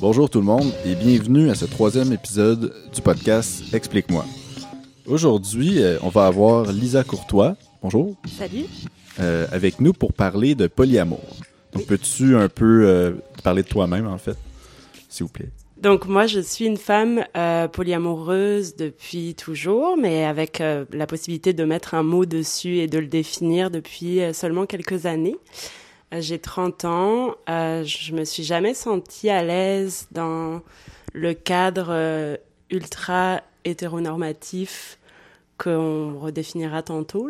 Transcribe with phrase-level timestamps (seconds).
[0.00, 4.24] Bonjour tout le monde et bienvenue à ce troisième épisode du podcast Explique-moi.
[5.06, 7.56] Aujourd'hui, euh, on va avoir Lisa Courtois.
[7.82, 8.14] Bonjour.
[8.28, 8.66] Salut.
[9.18, 11.24] Euh, avec nous pour parler de polyamour.
[11.72, 14.36] Donc, peux-tu un peu euh, parler de toi-même, en fait,
[15.08, 15.50] s'il vous plaît?
[15.78, 21.64] Donc moi, je suis une femme euh, polyamoureuse depuis toujours, mais avec la possibilité de
[21.64, 25.36] mettre un mot dessus et de le définir depuis seulement quelques années.
[26.12, 30.62] Euh, J'ai 30 ans, euh, je me suis jamais sentie à l'aise dans
[31.12, 32.36] le cadre euh,
[32.70, 34.98] ultra hétéronormatif
[35.58, 37.28] qu'on redéfinira tantôt.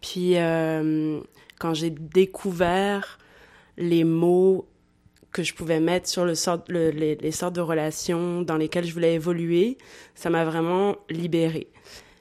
[0.00, 1.20] Puis euh,
[1.58, 3.18] quand j'ai découvert
[3.76, 4.66] les mots
[5.32, 9.76] que je pouvais mettre sur les, les sortes de relations dans lesquelles je voulais évoluer,
[10.14, 11.68] ça m'a vraiment libérée.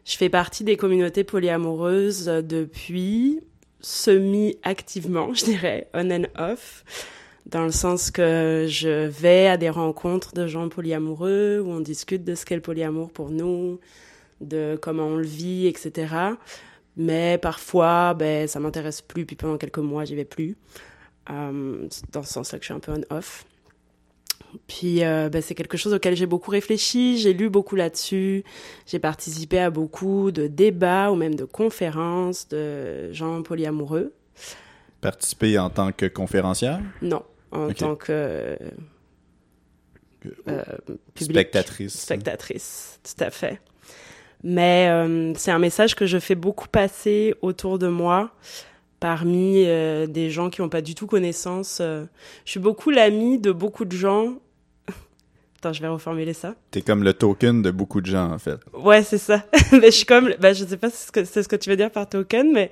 [0.05, 3.41] Je fais partie des communautés polyamoureuses euh, depuis
[3.79, 6.83] semi-activement, je dirais, on and off,
[7.45, 12.23] dans le sens que je vais à des rencontres de gens polyamoureux où on discute
[12.23, 13.79] de ce qu'est le polyamour pour nous,
[14.41, 16.13] de comment on le vit, etc.
[16.97, 20.57] Mais parfois, ben, ça m'intéresse plus, puis pendant quelques mois, j'y vais plus.
[21.29, 23.45] Euh, dans ce sens-là que je suis un peu on-off.
[24.67, 28.43] Puis euh, ben, c'est quelque chose auquel j'ai beaucoup réfléchi, j'ai lu beaucoup là-dessus,
[28.85, 34.13] j'ai participé à beaucoup de débats ou même de conférences de gens polyamoureux.
[35.01, 36.79] Participer en tant que conférencière?
[37.01, 38.57] Non, en tant que
[40.47, 40.63] euh,
[41.13, 41.31] public.
[41.31, 41.99] Spectatrice.
[41.99, 43.61] Spectatrice, tout à fait.
[44.43, 48.31] Mais euh, c'est un message que je fais beaucoup passer autour de moi
[48.99, 51.79] parmi euh, des gens qui n'ont pas du tout connaissance.
[51.81, 52.05] euh.
[52.45, 54.35] Je suis beaucoup l'amie de beaucoup de gens.
[55.59, 56.55] Attends, je vais reformuler ça.
[56.71, 58.59] T'es comme le token de beaucoup de gens, en fait.
[58.73, 59.43] Ouais, c'est ça.
[59.71, 61.55] mais je suis comme, bah, je sais pas si c'est ce que, c'est ce que
[61.55, 62.69] tu veux dire par token, mais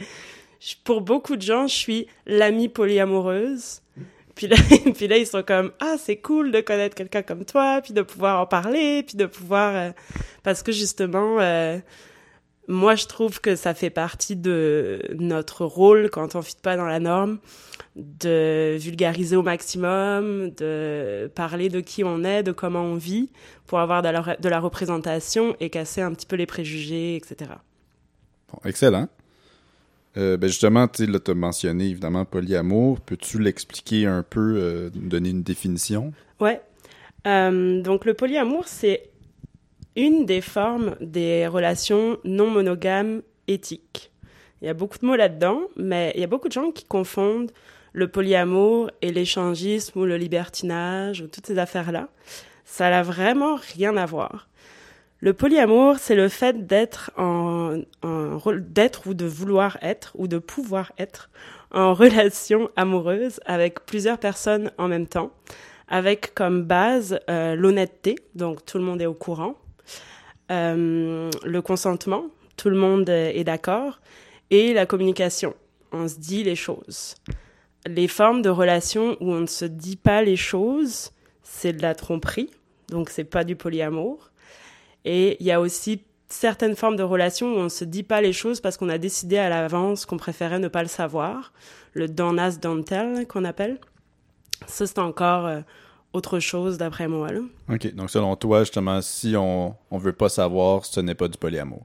[0.59, 3.81] je- pour beaucoup de gens, je suis l'amie polyamoureuse.
[4.35, 4.55] Puis là,
[4.95, 8.01] puis là, ils sont comme, ah, c'est cool de connaître quelqu'un comme toi, puis de
[8.01, 9.91] pouvoir en parler, puis de pouvoir, euh,
[10.44, 11.77] parce que justement, euh,
[12.67, 16.85] moi, je trouve que ça fait partie de notre rôle quand on fit pas dans
[16.85, 17.39] la norme,
[17.95, 23.29] de vulgariser au maximum, de parler de qui on est, de comment on vit,
[23.67, 27.51] pour avoir de la, de la représentation et casser un petit peu les préjugés, etc.
[28.51, 29.07] Bon, excellent.
[30.17, 33.01] Euh, ben justement, tu t'as mentionné évidemment polyamour.
[33.01, 36.13] Peux-tu l'expliquer un peu, euh, donner une définition?
[36.39, 36.61] Ouais.
[37.27, 39.09] Euh, donc le polyamour, c'est
[39.95, 44.11] une des formes des relations non monogames éthiques.
[44.61, 46.85] Il y a beaucoup de mots là-dedans, mais il y a beaucoup de gens qui
[46.85, 47.51] confondent
[47.94, 52.09] le polyamour et l'échangisme ou le libertinage ou toutes ces affaires-là.
[52.66, 54.50] Ça n'a vraiment rien à voir.
[55.22, 57.79] Le polyamour, c'est le fait d'être en,
[58.57, 61.29] d'être ou de vouloir être ou de pouvoir être
[61.72, 65.31] en relation amoureuse avec plusieurs personnes en même temps
[65.88, 69.56] avec comme base euh, l'honnêteté, donc tout le monde est au courant,
[70.50, 72.25] le consentement,
[72.57, 74.00] tout le monde est d'accord,
[74.51, 75.56] et la communication,
[75.91, 77.16] on se dit les choses.
[77.85, 81.11] Les formes de relations où on ne se dit pas les choses,
[81.44, 82.50] c'est de la tromperie,
[82.89, 84.31] donc c'est pas du polyamour.
[85.03, 88.22] Et il y a aussi certaines formes de relations où on ne se dit pas
[88.22, 91.53] les choses parce qu'on a décidé à l'avance qu'on préférait ne pas le savoir,
[91.94, 93.79] le don't ask, don't tell qu'on appelle.
[94.67, 95.62] Ça, c'est encore euh,
[96.15, 97.31] autre chose d'après moi.
[97.31, 97.41] Là.
[97.71, 97.93] OK.
[97.93, 101.83] Donc, selon toi, justement, si on, on veut pas savoir, ce n'est pas du polyamour?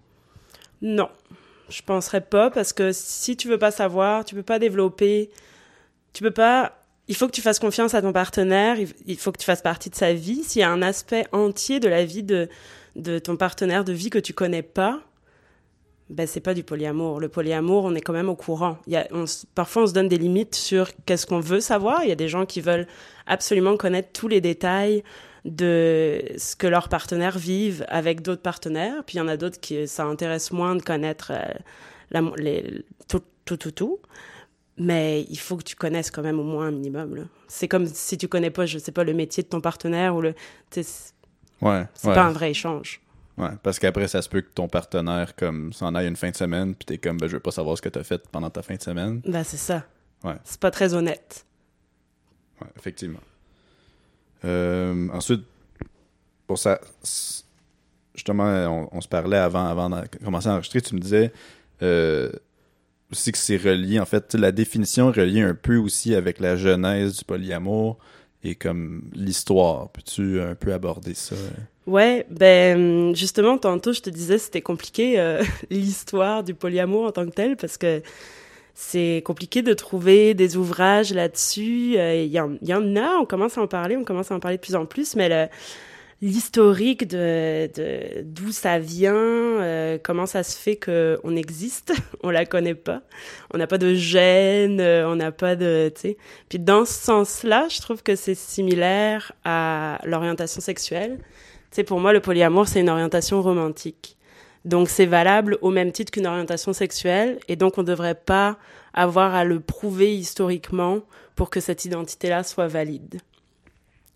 [0.83, 1.09] Non,
[1.69, 5.31] je penserais pas parce que si tu veux pas savoir, tu peux pas développer,
[6.13, 6.77] tu peux pas.
[7.09, 8.79] Il faut que tu fasses confiance à ton partenaire.
[8.79, 10.43] il- Il faut que tu fasses partie de sa vie.
[10.45, 12.49] S'il y a un aspect entier de la vie de
[12.97, 15.01] de ton partenaire de vie que tu connais pas,
[16.11, 17.21] ben c'est pas du polyamour.
[17.21, 18.79] Le polyamour, on est quand même au courant.
[18.87, 22.03] Il y a, on parfois, on se donne des limites sur qu'est-ce qu'on veut savoir.
[22.03, 22.87] Il y a des gens qui veulent
[23.27, 25.03] absolument connaître tous les détails
[25.45, 29.03] de ce que leurs partenaires vivent avec d'autres partenaires.
[29.07, 31.45] Puis il y en a d'autres qui ça intéresse moins de connaître euh,
[32.11, 33.99] la, les, tout, tout, tout, tout.
[34.77, 37.27] Mais il faut que tu connaisses quand même au moins un minimum.
[37.49, 40.21] C'est comme si tu connais pas, je sais pas, le métier de ton partenaire ou
[40.23, 40.35] le.
[40.71, 40.87] C'est
[41.63, 41.85] Ouais.
[41.93, 42.15] c'est ouais.
[42.15, 43.03] pas un vrai échange.
[43.41, 46.37] Ouais, parce qu'après, ça se peut que ton partenaire, comme, s'en aille une fin de
[46.37, 48.61] semaine, puis t'es comme, ben, je veux pas savoir ce que t'as fait pendant ta
[48.61, 49.23] fin de semaine.
[49.25, 49.85] Ben, c'est ça.
[50.23, 50.37] Ouais.
[50.45, 51.47] C'est pas très honnête.
[52.61, 53.21] Ouais, effectivement.
[54.45, 55.45] Euh, ensuite,
[56.47, 56.81] pour ça,
[58.15, 61.33] justement, on, on se parlait avant, avant de commencer à enregistrer, tu me disais
[61.83, 62.31] euh,
[63.11, 66.57] aussi que c'est relié, en fait, la définition est reliée un peu aussi avec la
[66.57, 67.99] genèse du polyamour
[68.43, 69.91] et comme l'histoire.
[69.91, 71.37] Peux-tu un peu aborder ça?
[71.87, 77.25] Ouais, ben justement, tantôt je te disais c'était compliqué euh, l'histoire du polyamour en tant
[77.27, 78.03] que tel parce que
[78.75, 81.97] c'est compliqué de trouver des ouvrages là-dessus.
[81.97, 84.41] Il y, en, y, en a, on commence à en parler, on commence à en
[84.41, 85.51] parler de plus en plus, mais
[86.23, 87.71] l'historique de
[88.25, 91.93] d'où ça vient, euh, comment ça se fait que on existe,
[92.23, 93.03] on la connaît pas,
[93.53, 96.17] on n'a pas de gènes, euh, on n'a pas de, tu.
[96.49, 101.19] Puis dans ce sens-là, je trouve que c'est similaire à l'orientation sexuelle.
[101.71, 104.17] Sais, pour moi, le polyamour c'est une orientation romantique.
[104.65, 108.59] Donc c'est valable au même titre qu'une orientation sexuelle, et donc on ne devrait pas
[108.93, 111.01] avoir à le prouver historiquement
[111.35, 113.21] pour que cette identité-là soit valide.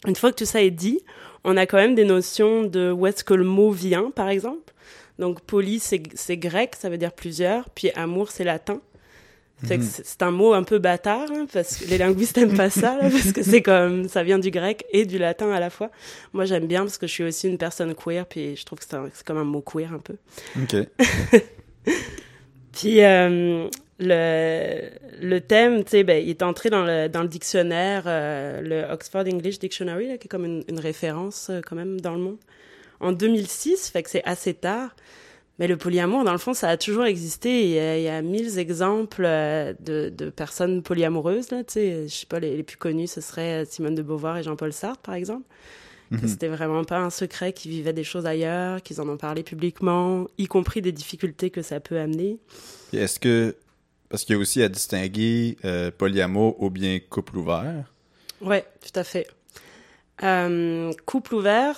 [0.06, 1.01] Une fois que tout ça est dit,
[1.45, 4.75] on a quand même des notions de où est-ce que le mot vient, par exemple.
[5.19, 8.81] Donc, poly, c'est grec, ça veut dire plusieurs, puis amour, c'est latin.
[9.62, 9.83] Mhm.
[9.83, 13.33] C'est un mot un peu bâtard, hein, parce que les linguistes n'aiment pas ça, parce
[13.33, 15.91] que c'est comme, ça vient du grec et du latin à la fois.
[16.33, 18.85] Moi, j'aime bien parce que je suis aussi une personne queer, puis je trouve que
[18.85, 20.17] c'est comme un mot queer un peu.
[20.61, 20.77] Ok.
[22.73, 23.69] puis, euh,
[24.01, 24.91] le,
[25.21, 28.93] le thème, tu sais, ben, il est entré dans le, dans le dictionnaire, euh, le
[28.93, 32.21] Oxford English Dictionary, là, qui est comme une, une référence euh, quand même dans le
[32.21, 32.39] monde,
[33.01, 34.95] en 2006, fait que c'est assez tard.
[35.59, 37.62] Mais le polyamour, dans le fond, ça a toujours existé.
[37.62, 41.51] Il y a, il y a mille exemples euh, de, de personnes polyamoureuses.
[41.53, 44.73] Là, je sais pas, les, les, plus connus, ce serait Simone de Beauvoir et Jean-Paul
[44.73, 45.45] Sartre, par exemple.
[46.11, 49.43] Mm C'était vraiment pas un secret qu'ils vivaient des choses ailleurs, qu'ils en ont parlé
[49.43, 52.39] publiquement, y compris des difficultés que ça peut amener.
[52.93, 53.56] Est-ce que
[54.09, 57.93] parce qu'il y a aussi à distinguer euh, polyamour ou bien couple ouvert?
[58.41, 59.27] Oui, tout à fait.
[60.23, 61.77] Euh, couple ouvert,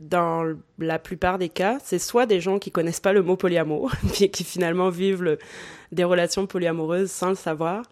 [0.00, 3.92] dans la plupart des cas, c'est soit des gens qui connaissent pas le mot polyamour,
[4.14, 5.36] puis qui finalement vivent
[5.92, 7.84] des relations polyamoureuses sans le savoir,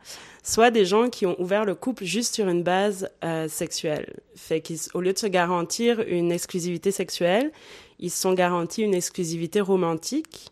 [0.43, 4.15] soit des gens qui ont ouvert le couple juste sur une base euh, sexuelle.
[4.35, 7.53] Fait qu'au lieu de se garantir une exclusivité sexuelle,
[7.99, 10.51] ils se sont garantis une exclusivité romantique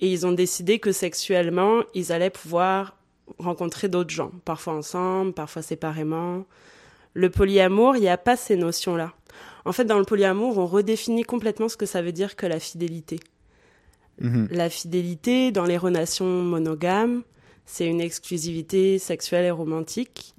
[0.00, 2.96] et ils ont décidé que sexuellement, ils allaient pouvoir
[3.38, 6.44] rencontrer d'autres gens, parfois ensemble, parfois séparément.
[7.14, 9.12] Le polyamour, il n'y a pas ces notions-là.
[9.64, 12.60] En fait, dans le polyamour, on redéfinit complètement ce que ça veut dire que la
[12.60, 13.20] fidélité.
[14.20, 14.48] Mhm.
[14.50, 17.22] La fidélité dans les relations monogames,
[17.66, 20.34] c'est une exclusivité sexuelle et romantique.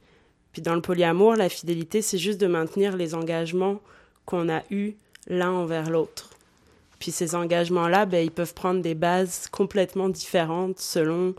[0.52, 3.82] Puis dans le polyamour, la fidélité, c'est juste de maintenir les engagements
[4.26, 4.94] qu'on a eus
[5.28, 6.30] l'un envers l'autre.
[7.00, 11.34] Puis ces engagements-là, ben, ils peuvent prendre des bases complètement différentes selon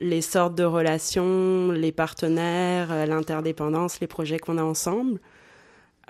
[0.00, 5.20] les sortes de relations, les partenaires, euh, l'interdépendance, les projets qu'on a ensemble.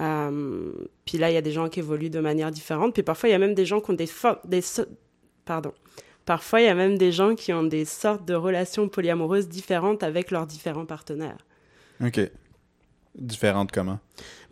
[0.00, 0.72] Euh,
[1.04, 2.94] puis là, il y a des gens qui évoluent de manière différente.
[2.94, 4.08] Puis parfois, il y a même des gens qui ont des,
[4.44, 4.62] des
[5.44, 5.72] pardon.
[6.24, 10.02] Parfois, il y a même des gens qui ont des sortes de relations polyamoureuses différentes
[10.02, 11.38] avec leurs différents partenaires.
[12.04, 12.20] OK.
[13.14, 13.98] Différentes comment?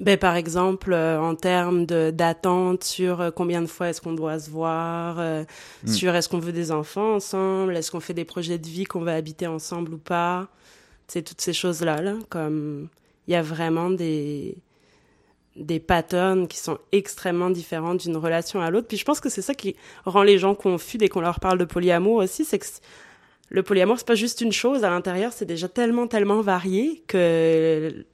[0.01, 4.39] Ben, Par exemple, euh, en termes d'attente sur euh, combien de fois est-ce qu'on doit
[4.39, 5.89] se voir, hmm.
[5.89, 9.03] sur est-ce qu'on veut des enfants ensemble, est-ce qu'on fait des projets de vie qu'on
[9.03, 10.49] va habiter ensemble ou pas.
[11.09, 12.01] C'est toutes ces choses-là.
[12.01, 12.89] Là, comme
[13.27, 14.57] il y a vraiment des,
[15.57, 18.89] des patterns qui sont extrêmement différents d'une relation à l'autre.
[18.89, 21.59] Puis je pense que c'est ça qui rend les gens confus dès qu'on leur parle
[21.59, 22.67] de polyamour aussi, c'est que
[23.51, 24.85] le polyamour, c'est pas juste une chose.
[24.85, 28.05] À l'intérieur, c'est déjà tellement, tellement varié que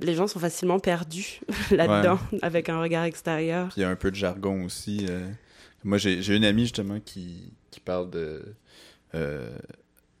[0.00, 3.70] les gens sont facilement perdus là-dedans avec un regard extérieur.
[3.76, 5.06] il y a un peu de jargon aussi.
[5.08, 5.28] Euh.
[5.84, 8.42] Moi, j'ai une amie justement qui, qui parle de.
[9.14, 9.56] Euh,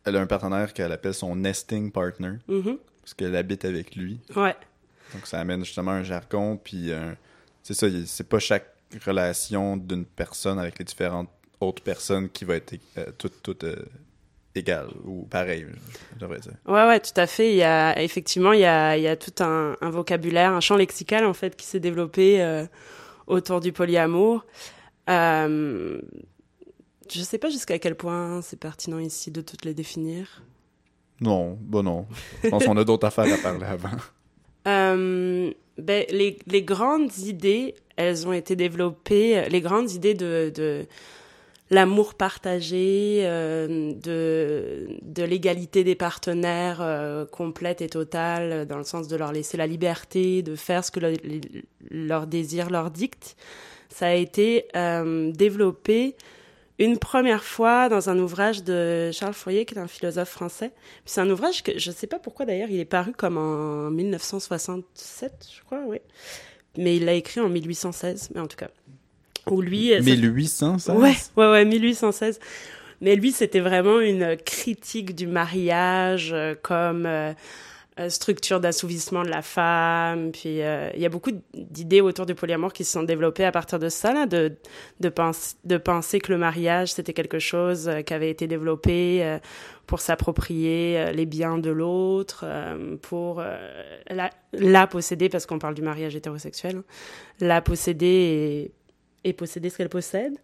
[0.04, 2.78] elle a un partenaire qu'elle appelle son nesting partner mm-hmm.
[3.00, 4.20] parce qu'elle habite avec lui.
[4.36, 4.54] Ouais.
[5.14, 6.56] Donc ça amène justement un jargon.
[6.62, 6.90] Puis
[7.62, 8.72] c'est ça, c'est pas chaque
[9.04, 11.28] relation d'une personne avec les différentes
[11.60, 13.64] autres personnes qui va être euh, toute, toute
[14.54, 15.66] égal ou pareil,
[16.14, 16.54] je devrais dire.
[16.66, 17.50] Ouais, ouais, tout à fait.
[17.50, 20.60] Il y a, effectivement, il y a, il y a tout un, un, vocabulaire, un
[20.60, 22.64] champ lexical, en fait, qui s'est développé euh,
[23.26, 24.44] autour du polyamour.
[25.08, 26.00] Euh,
[27.10, 30.42] je sais pas jusqu'à quel point c'est pertinent ici de toutes les définir.
[31.20, 32.06] Non, bon non.
[32.42, 33.90] Je pense qu'on a d'autres affaires à parler avant.
[34.66, 40.86] Euh, ben, les, les grandes idées, elles ont été développées, les grandes idées de, de
[41.70, 49.08] l'amour partagé, euh, de, de l'égalité des partenaires euh, complète et totale, dans le sens
[49.08, 51.14] de leur laisser la liberté de faire ce que le,
[51.90, 53.36] leur désir leur dicte.
[53.88, 56.16] Ça a été euh, développé
[56.78, 60.72] une première fois dans un ouvrage de Charles Fourier, qui est un philosophe français.
[61.04, 63.90] C'est un ouvrage que je ne sais pas pourquoi d'ailleurs, il est paru comme en
[63.90, 65.98] 1967, je crois, oui.
[66.76, 68.68] Mais il l'a écrit en 1816, mais en tout cas.
[69.50, 72.40] Où lui, 1816 Ouais, ouais, ouais, 1816.
[73.00, 77.34] Mais lui, c'était vraiment une critique du mariage euh, comme euh, euh,
[78.08, 80.30] structure d'assouvissement de la femme.
[80.32, 83.52] Puis euh, il y a beaucoup d'idées autour du polyamour qui se sont développées à
[83.52, 84.56] partir de ça, là, de,
[85.00, 85.08] de,
[85.78, 89.38] penser que le mariage, c'était quelque chose qui avait été développé
[89.86, 92.44] pour s'approprier les biens de l'autre,
[93.02, 93.42] pour
[94.10, 96.84] la, la, posséder, parce qu'on parle du mariage hétérosexuel, hein,
[97.40, 98.72] la posséder
[99.24, 100.34] et, et posséder ce qu'elle possède.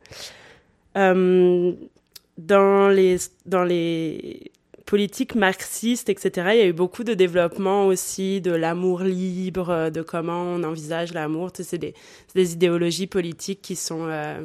[0.95, 3.17] dans les,
[3.47, 4.52] dans les
[4.87, 10.03] politique marxiste, etc., il y a eu beaucoup de développement aussi de l'amour libre, de
[10.03, 11.53] comment on envisage l'amour.
[11.53, 11.95] Tu sais, c'est des,
[12.35, 14.45] des, idéologies politiques qui sont euh,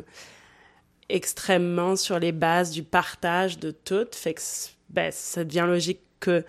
[1.09, 4.07] extrêmement sur les bases du partage de tout.
[4.11, 4.41] Fait que
[4.89, 6.43] ben, ça devient logique que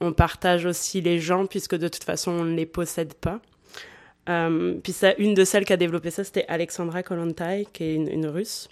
[0.00, 3.40] on partage aussi les gens puisque de toute façon on ne les possède pas.
[4.28, 7.94] Euh, puis ça, une de celles qui a développé ça, c'était Alexandra Kolontai, qui est
[7.94, 8.68] une, une russe.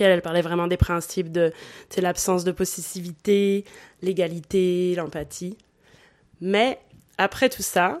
[0.00, 1.52] Elle parlait vraiment des principes de
[1.98, 3.64] l'absence de possessivité,
[4.02, 5.56] l'égalité, l'empathie.
[6.40, 6.78] Mais
[7.18, 8.00] après tout ça,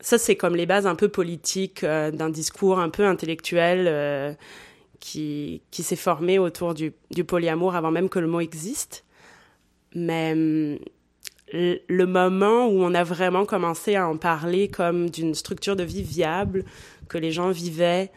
[0.00, 4.32] ça c'est comme les bases un peu politiques euh, d'un discours un peu intellectuel euh,
[5.00, 9.04] qui, qui s'est formé autour du, du, polyamour avant même que le mot existe.
[9.94, 10.78] Mais hum,
[11.52, 16.02] le moment où on a vraiment commencé à en parler comme d'une structure de vie
[16.02, 16.64] viable,
[17.08, 18.10] que les gens vivaient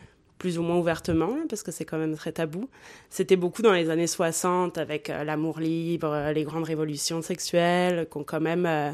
[0.43, 2.67] plus ou moins ouvertement, parce que c'est quand même très tabou.
[3.09, 8.07] C'était beaucoup dans les années 60 avec euh, l'amour libre, euh, les grandes révolutions sexuelles,
[8.11, 8.91] qui ont quand même euh,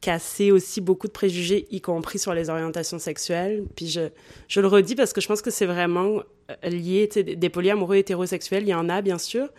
[0.00, 3.64] cassé aussi beaucoup de préjugés, y compris sur les orientations sexuelles.
[3.76, 4.08] Puis je,
[4.48, 6.22] je le redis parce que je pense que c'est vraiment
[6.62, 9.50] lié, des polyamoureux hétérosexuels, il y en a bien sûr,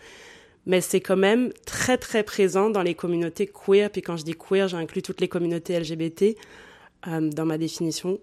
[0.66, 3.90] mais c'est quand même très très présent dans les communautés queer.
[3.90, 6.36] Puis quand je dis queer, j'inclus toutes les communautés LGBT
[7.06, 8.18] dans ma définition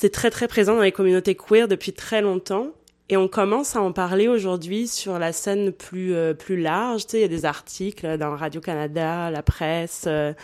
[0.00, 2.68] c'est très très présent dans les communautés queer depuis très longtemps.
[3.08, 7.06] Et on commence à en parler aujourd'hui sur la scène plus euh, plus large.
[7.06, 10.34] Tu sais, il y a des articles dans Radio Canada, la presse, euh,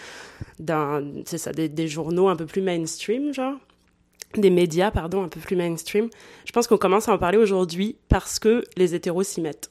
[0.59, 3.55] dans c'est ça, des, des, journaux un peu plus mainstream, genre
[4.37, 6.09] des médias, pardon, un peu plus mainstream.
[6.47, 9.71] Je pense qu'on commence à en parler aujourd'hui parce que les hétéros s'y mettent.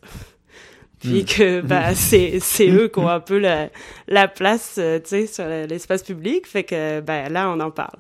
[1.02, 1.26] Puis hmm.
[1.26, 3.68] que bah c'est c'est eux qui ont un peu la,
[4.08, 6.48] la place, euh, tu sais, sur l'espace public.
[6.48, 8.00] Fait que bah là on en parle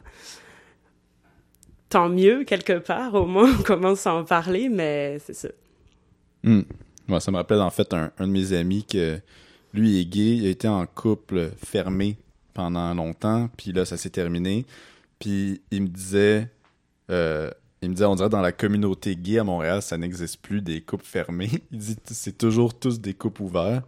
[1.93, 5.49] tant mieux quelque part, au moins on commence à en parler, mais c'est ça.
[6.43, 6.63] Hmm.
[7.19, 9.19] ça me rappelle en fait un, de mes amis que
[9.73, 12.17] lui est gay, il a été en couple fermé
[12.53, 14.65] pendant longtemps, puis là ça s'est terminé,
[15.19, 16.49] puis il me disait,
[17.11, 17.51] euh,
[17.83, 20.81] il me disait, on dirait dans la communauté gay à Montréal, ça n'existe plus des
[20.81, 21.51] couples fermés.
[21.71, 23.83] Il dit, c'est toujours tous des couples ouverts.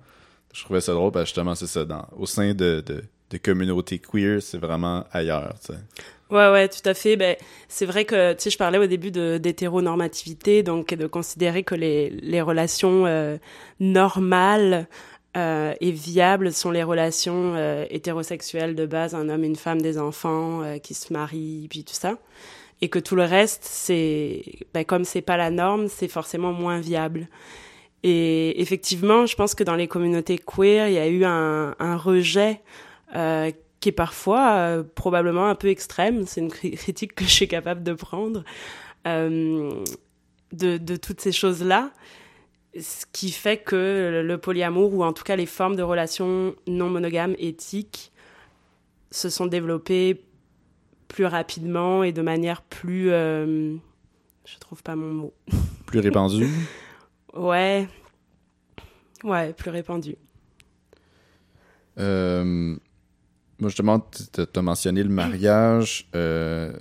[0.53, 1.85] Je trouvais ça drôle parce que justement, c'est ça.
[1.85, 5.55] Dans, au sein de, de, communautés queer, c'est vraiment ailleurs.
[5.61, 5.75] sais.
[6.31, 7.15] Ouais, ouais, tout à fait.
[7.17, 7.35] Ben,
[7.67, 12.09] c'est vrai que, tu sais, je parlais au début d'hétéronormativité, donc de considérer que les,
[12.09, 13.37] les relations euh,
[13.79, 14.87] normales
[15.37, 19.99] euh, et viables sont les relations euh, hétérosexuelles de base, un homme, une femme, des
[19.99, 22.17] enfants euh, qui se marient, puis tout ça.
[22.81, 26.79] Et que tout le reste, c'est, ben, comme c'est pas la norme, c'est forcément moins
[26.79, 27.27] viable.
[28.03, 31.97] Et effectivement, je pense que dans les communautés queer, il y a eu un, un
[31.97, 32.61] rejet
[33.15, 33.51] euh,
[33.85, 37.83] qui est parfois euh, probablement un peu extrême, c'est une critique que je suis capable
[37.83, 38.43] de prendre,
[39.05, 39.69] euh,
[40.53, 41.91] de, de, toutes ces choses-là,
[42.73, 46.89] ce qui fait que le polyamour, ou en tout cas les formes de relations non
[46.89, 48.11] monogames éthiques,
[49.11, 50.23] se sont développées
[51.07, 53.11] plus rapidement et de manière plus...
[53.11, 53.75] Euh,
[54.45, 55.33] je trouve pas mon mot.
[55.85, 56.49] Plus répandue
[57.35, 57.87] Ouais.
[59.23, 60.15] Ouais, plus répandue.
[61.99, 62.75] Euh,
[63.65, 66.07] moi, justement, tu as mentionné le mariage.
[66.13, 66.71] Euh,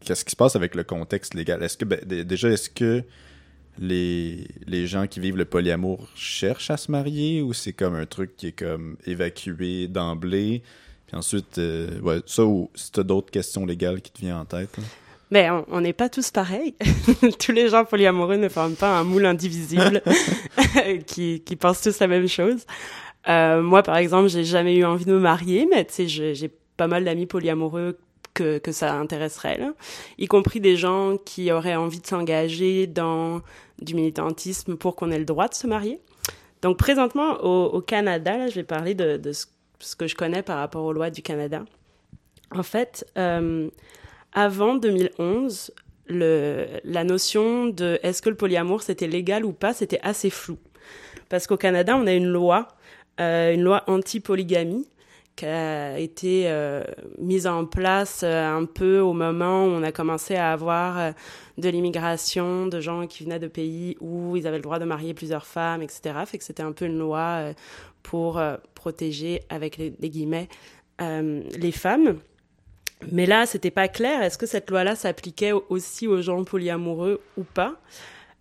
[0.00, 1.62] qu'est-ce qui se passe avec le contexte légal?
[1.62, 3.02] Est-ce que, ben, déjà, est-ce que
[3.78, 8.04] les, les gens qui vivent le polyamour cherchent à se marier ou c'est comme un
[8.04, 10.62] truc qui est comme évacué d'emblée?
[11.06, 14.36] Puis ensuite, euh, ouais, ça ou si tu as d'autres questions légales qui te viennent
[14.36, 14.76] en tête?
[15.30, 16.74] Mais ben, on n'est pas tous pareils.
[17.38, 20.02] tous les gens polyamoureux ne forment pas un moule indivisible
[21.06, 22.66] qui, qui pensent tous la même chose.
[23.28, 26.50] Euh, moi, par exemple, j'ai jamais eu envie de me marier, mais tu sais, j'ai
[26.76, 27.98] pas mal d'amis polyamoureux
[28.34, 29.74] que, ça intéresserait, là.
[30.16, 33.42] y compris des gens qui auraient envie de s'engager dans
[33.82, 36.00] du militantisme pour qu'on ait le droit de se marier.
[36.62, 39.46] Donc, présentement, au, Canada, là, je vais parler de, ce,
[39.78, 41.64] ce, que je connais par rapport aux lois du Canada.
[42.50, 43.68] En fait, euh,
[44.32, 45.72] avant 2011,
[46.06, 50.58] le, la notion de est-ce que le polyamour c'était légal ou pas, c'était assez flou.
[51.28, 52.68] Parce qu'au Canada, on a une loi
[53.18, 54.86] une loi anti-polygamie
[55.36, 56.82] qui a été euh,
[57.18, 61.14] mise en place euh, un peu au moment où on a commencé à avoir
[61.56, 65.14] de l'immigration, de gens qui venaient de pays où ils avaient le droit de marier
[65.14, 66.14] plusieurs femmes, etc.
[66.26, 67.52] Fait que c'était un peu une loi
[68.02, 68.40] pour
[68.74, 70.48] protéger, avec les, guillemets,
[70.98, 72.18] les femmes.
[73.10, 74.22] Mais là, c'était pas clair.
[74.22, 77.76] Est-ce que cette loi-là s'appliquait aussi aux gens polyamoureux ou pas?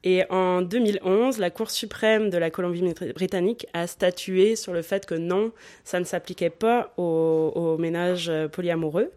[0.03, 5.15] Et en 2011, la Cour suprême de la Colombie-Britannique a statué sur le fait que
[5.15, 5.51] non,
[5.84, 9.12] ça ne s'appliquait pas aux, ménages polyamoureux.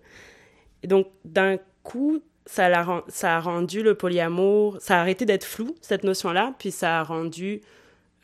[0.83, 6.05] Et donc, d'un coup, ça, a, rendu le polyamour, ça a arrêté d'être flou, cette
[6.05, 7.61] notion-là, puis ça a rendu,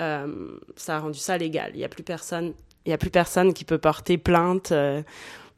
[0.00, 1.70] euh, ça légal.
[1.74, 2.54] Il n'y a plus personne,
[2.90, 5.02] a plus personne qui peut porter plainte euh,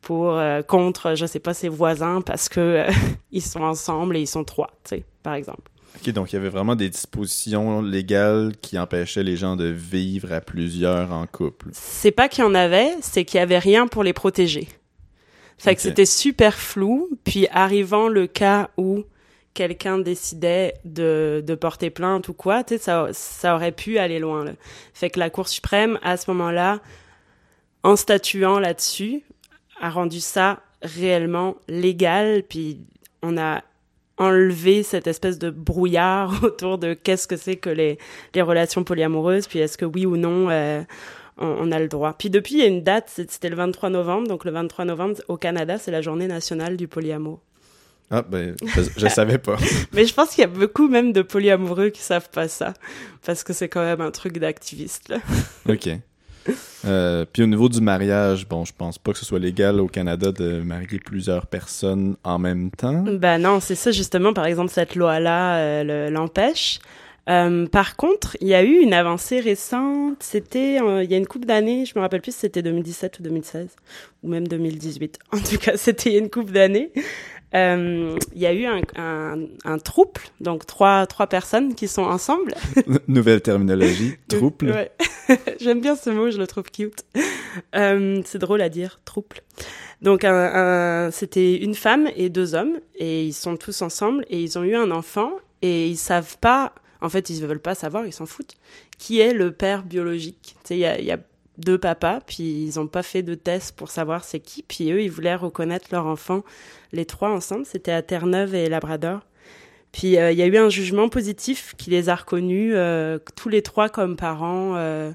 [0.02, 2.86] pour euh, contre, je sais pas, ses voisins parce que
[3.32, 5.70] ils sont ensemble et ils sont trois, tu sais, par exemple.
[5.96, 10.32] Ok, donc il y avait vraiment des dispositions légales qui empêchaient les gens de vivre
[10.32, 11.68] à plusieurs en couple.
[11.72, 14.68] C'est pas qu'il y en avait, c'est qu'il y avait rien pour les protéger.
[15.58, 17.10] Fait que c'était super flou.
[17.24, 19.04] Puis arrivant le cas où
[19.52, 24.18] quelqu'un décidait de, de porter plainte ou quoi, tu sais, ça, ça aurait pu aller
[24.18, 24.44] loin.
[24.44, 24.52] Là.
[24.94, 26.80] Fait que la Cour suprême, à ce moment-là,
[27.82, 29.22] en statuant là-dessus,
[29.80, 32.42] a rendu ça réellement légal.
[32.48, 32.80] Puis
[33.22, 33.62] on a
[34.20, 37.98] enlevé cette espèce de brouillard autour de qu'est-ce que c'est que les,
[38.34, 40.82] les relations polyamoureuses, puis est-ce que oui ou non euh,
[41.38, 42.12] on, a le droit.
[42.12, 44.28] Puis depuis, il y a une date, c'était le 23 novembre.
[44.28, 47.40] Donc le 23 novembre, au Canada, c'est la journée nationale du polyamour.
[48.10, 49.56] Ah, ben, je, ne savais pas.
[49.94, 52.74] Mais je pense qu'il y a beaucoup même de polyamoureux qui savent pas ça.
[53.24, 55.14] Parce que c'est quand même un truc d'activiste,
[55.66, 55.88] OK.
[56.84, 59.86] Euh, puis au niveau du mariage, bon, je pense pas que ce soit légal au
[59.86, 63.04] Canada de marier plusieurs personnes en même temps.
[63.06, 64.32] Ben non, c'est ça justement.
[64.32, 66.80] Par exemple, cette loi-là euh, l'empêche.
[67.28, 70.16] Euh, par contre, il y a eu une avancée récente.
[70.20, 71.84] C'était il y a une couple d'années.
[71.84, 73.68] Je me rappelle plus si c'était 2017 ou 2016
[74.22, 75.18] ou même 2018.
[75.32, 76.90] En tout cas, c'était une couple d'années.
[77.52, 82.54] Il y a eu un, un, un, trouble, donc trois trois personnes qui sont ensemble.
[83.08, 84.88] Nouvelle terminologie, trouble.
[85.60, 87.04] J'aime bien ce mot, je le trouve cute.
[87.74, 89.38] Euh, c'est drôle à dire, trouble.
[90.02, 94.58] Donc un, c'était une femme et deux hommes et ils sont tous ensemble et ils
[94.58, 95.32] ont eu un enfant
[95.62, 96.72] et ils savent pas
[97.02, 98.56] en fait, ils veulent pas savoir, ils s'en foutent.
[98.98, 101.18] Qui est le père biologique il y a, y a,
[101.58, 104.62] deux papas, puis ils n'ont pas fait de test pour savoir c'est qui.
[104.62, 106.42] Puis eux, ils voulaient reconnaître leur enfant,
[106.92, 107.66] les trois ensemble.
[107.66, 109.20] C'était à Terre-Neuve et Labrador.
[109.92, 113.48] Puis euh, il y a eu un jugement positif qui les a reconnus euh, tous
[113.48, 115.12] les trois comme parents, euh,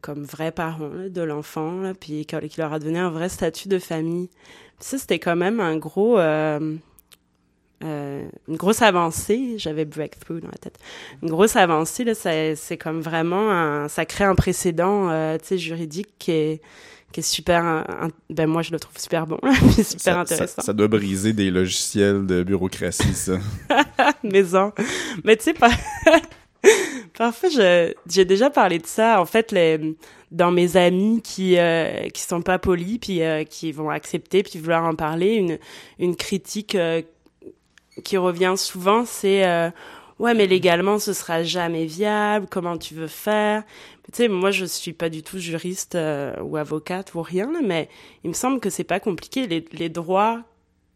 [0.00, 4.28] comme vrais parents de l'enfant, puis qui leur a donné un vrai statut de famille.
[4.78, 6.18] Puis ça, c'était quand même un gros
[7.82, 9.54] euh, une grosse avancée.
[9.56, 10.78] J'avais breakthrough dans la tête.
[11.22, 15.58] Une grosse avancée là, c'est comme vraiment un, ça crée un précédent, euh, tu sais,
[15.58, 16.62] juridique qui est
[17.12, 17.84] qui est super,
[18.28, 19.38] ben moi je le trouve super bon,
[19.82, 20.62] super intéressant.
[20.62, 23.38] Ça, doit briser des logiciels de bureaucratie, ça.
[24.22, 24.72] Maison.
[25.24, 25.70] Mais tu sais, pas...
[27.16, 27.48] parfois
[28.06, 29.20] j'ai déjà parlé de ça.
[29.20, 29.96] En fait, les,
[30.30, 34.58] dans mes amis qui euh, qui sont pas polis, puis euh, qui vont accepter, puis
[34.58, 35.58] vouloir en parler, une
[35.98, 37.02] une critique euh,
[38.04, 39.70] qui revient souvent, c'est euh,
[40.18, 42.46] ouais, mais légalement, ce sera jamais viable.
[42.50, 43.64] Comment tu veux faire?
[44.12, 47.88] Tu sais, moi, je suis pas du tout juriste euh, ou avocate ou rien, mais
[48.24, 49.46] il me semble que c'est pas compliqué.
[49.46, 50.42] Les, les, droits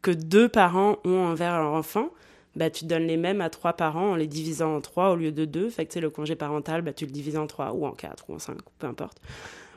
[0.02, 2.10] que deux parents ont envers leur enfant,
[2.56, 5.32] bah, tu donnes les mêmes à trois parents en les divisant en trois au lieu
[5.32, 5.70] de deux.
[5.70, 7.92] Fait que, tu sais, le congé parental, bah, tu le divises en trois ou en
[7.92, 9.20] quatre ou en cinq, peu importe.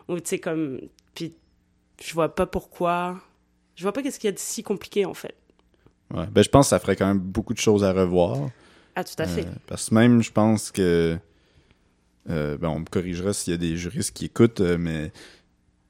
[0.08, 0.80] Ou, tu sais, comme...
[1.14, 1.36] Puis,
[2.04, 3.20] je vois pas pourquoi...
[3.76, 5.36] Je vois pas qu'est-ce qu'il y a de si compliqué, en fait.
[6.14, 6.26] Ouais.
[6.32, 8.38] Ben, je pense que ça ferait quand même beaucoup de choses à revoir.
[8.96, 9.46] Ah, tout à fait.
[9.46, 11.20] Euh, parce que même, je pense que.
[12.30, 15.12] Euh, ben, on me corrigera s'il y a des juristes qui écoutent, euh, mais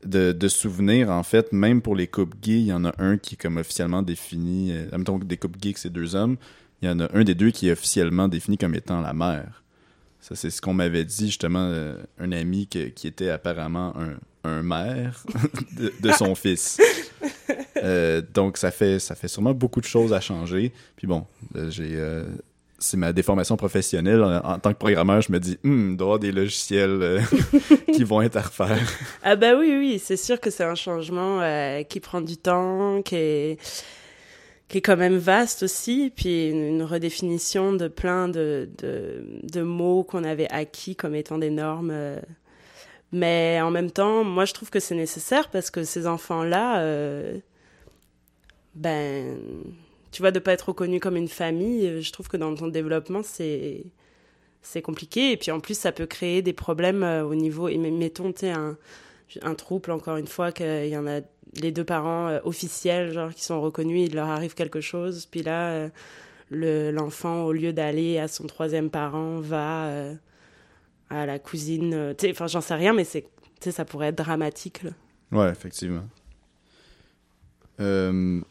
[0.05, 3.17] de, de souvenirs, en fait, même pour les couples gays, il y en a un
[3.17, 4.71] qui est comme officiellement défini.
[4.71, 6.37] Euh, mettons des couples gays, c'est deux hommes.
[6.81, 9.63] Il y en a un des deux qui est officiellement défini comme étant la mère.
[10.19, 15.23] Ça, c'est ce qu'on m'avait dit, justement, un ami qui était apparemment un, un maire
[15.77, 16.79] de, de son fils.
[17.83, 20.73] Euh, donc, ça fait, ça fait sûrement beaucoup de choses à changer.
[20.95, 21.97] Puis bon, euh, j'ai.
[22.77, 24.23] Euh, c'est ma déformation professionnelle.
[24.23, 27.21] En, tant que programmeur, je me dis, hum, il doit y avoir des logiciels
[27.93, 28.79] qui vont être à refaire.
[29.23, 31.41] Ah, bah oui, oui, c'est sûr que c'est un changement
[31.89, 33.57] qui prend du temps, qui est,
[34.67, 40.03] qui est quand même vaste aussi, puis une, redéfinition de plein de, de, de mots
[40.03, 41.93] qu'on avait acquis comme étant des normes.
[43.11, 46.83] mais en même temps, moi, je trouve que c'est nécessaire parce que ces enfants-là,
[48.77, 49.37] ben,
[50.11, 52.67] tu vois, de pas être reconnu comme une famille, euh, je trouve que dans ton
[52.67, 53.83] développement, c'est
[54.61, 55.31] c'est compliqué.
[55.31, 57.67] Et puis en plus, ça peut créer des problèmes euh, au niveau.
[57.69, 58.77] Et mettons, tu un,
[59.41, 61.21] un trouble, encore une fois, qu'il y en a
[61.61, 65.25] les deux parents euh, officiels, genre, qui sont reconnus, il leur arrive quelque chose.
[65.25, 65.89] Puis là,
[66.51, 70.11] l'enfant, au lieu d'aller à son troisième parent, va
[71.09, 72.15] à la cousine.
[72.29, 74.83] enfin, j'en sais rien, mais ça pourrait être dramatique.
[74.83, 74.91] Là.
[75.31, 76.03] Ouais, effectivement.
[77.79, 78.41] Euh,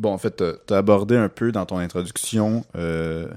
[0.00, 3.28] bon, en fait, tu as abordé un peu dans ton introduction, euh,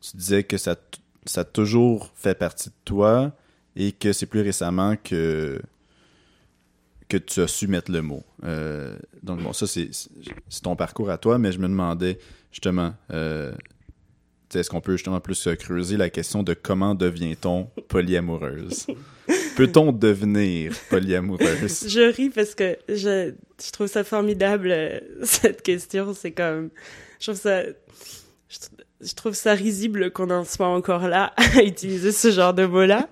[0.00, 0.76] tu disais que ça,
[1.24, 3.32] ça a toujours fait partie de toi
[3.74, 5.60] et que c'est plus récemment que,
[7.08, 8.22] que tu as su mettre le mot.
[8.44, 9.90] Euh, donc, bon, ça, c'est
[10.62, 12.18] ton parcours à toi, mais je me demandais
[12.52, 18.86] justement, est-ce qu'on peut justement plus creuser la question de comment devient-on polyamoureuse?
[19.56, 21.88] Peut-on devenir polyamoureuse?
[21.88, 23.32] je ris parce que je,
[23.64, 26.14] je trouve ça formidable, euh, cette question.
[26.14, 26.70] C'est comme.
[27.20, 27.62] Je trouve ça.
[28.48, 33.08] Je, trouve ça risible qu'on en soit encore là à utiliser ce genre de mots-là.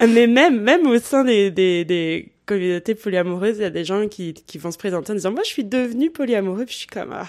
[0.00, 4.06] Mais même, même au sein des, des, des communautés polyamoureuses, il y a des gens
[4.08, 6.64] qui, qui vont se présenter en disant Moi, je suis devenue polyamoureux.
[6.64, 7.12] Puis je suis comme.
[7.12, 7.26] Ah.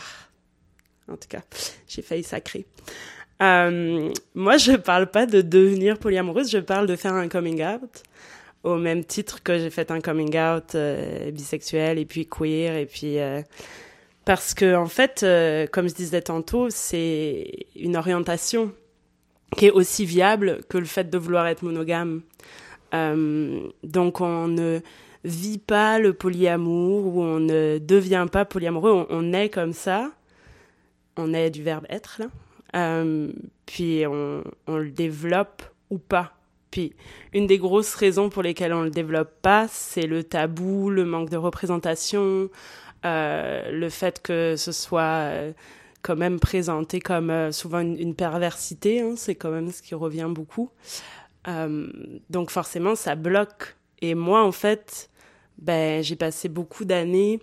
[1.12, 1.42] En tout cas,
[1.88, 2.66] j'ai failli sacrer.
[3.42, 8.04] Euh, moi, je parle pas de devenir polyamoureuse, je parle de faire un coming out
[8.64, 12.86] au même titre que j'ai fait un coming out euh, bisexuel et puis queer et
[12.86, 13.42] puis euh,
[14.26, 18.74] parce que en fait, euh, comme je disais tantôt, c'est une orientation
[19.58, 22.22] qui est aussi viable que le fait de vouloir être monogame.
[22.92, 24.80] donc on ne
[25.24, 30.12] vit pas le polyamour ou on ne devient pas polyamoureux, on, on est comme ça.
[31.18, 32.28] On est du verbe être là.
[32.76, 33.32] Euh,
[33.66, 36.34] puis on, on, le développe ou pas.
[36.72, 36.94] Puis
[37.34, 41.30] une des grosses raisons pour lesquelles on le développe pas, c'est le tabou, le manque
[41.30, 42.50] de représentation,
[43.06, 45.52] euh, le fait que ce soit euh,
[46.02, 49.96] quand même présenté comme euh, souvent une, une perversité, hein, c'est quand même ce qui
[49.96, 50.70] revient beaucoup.
[51.48, 51.88] Euh,
[52.30, 53.76] donc forcément, ça bloque.
[54.02, 55.10] Et moi, en fait,
[55.58, 57.40] ben, j'ai passé beaucoup d'années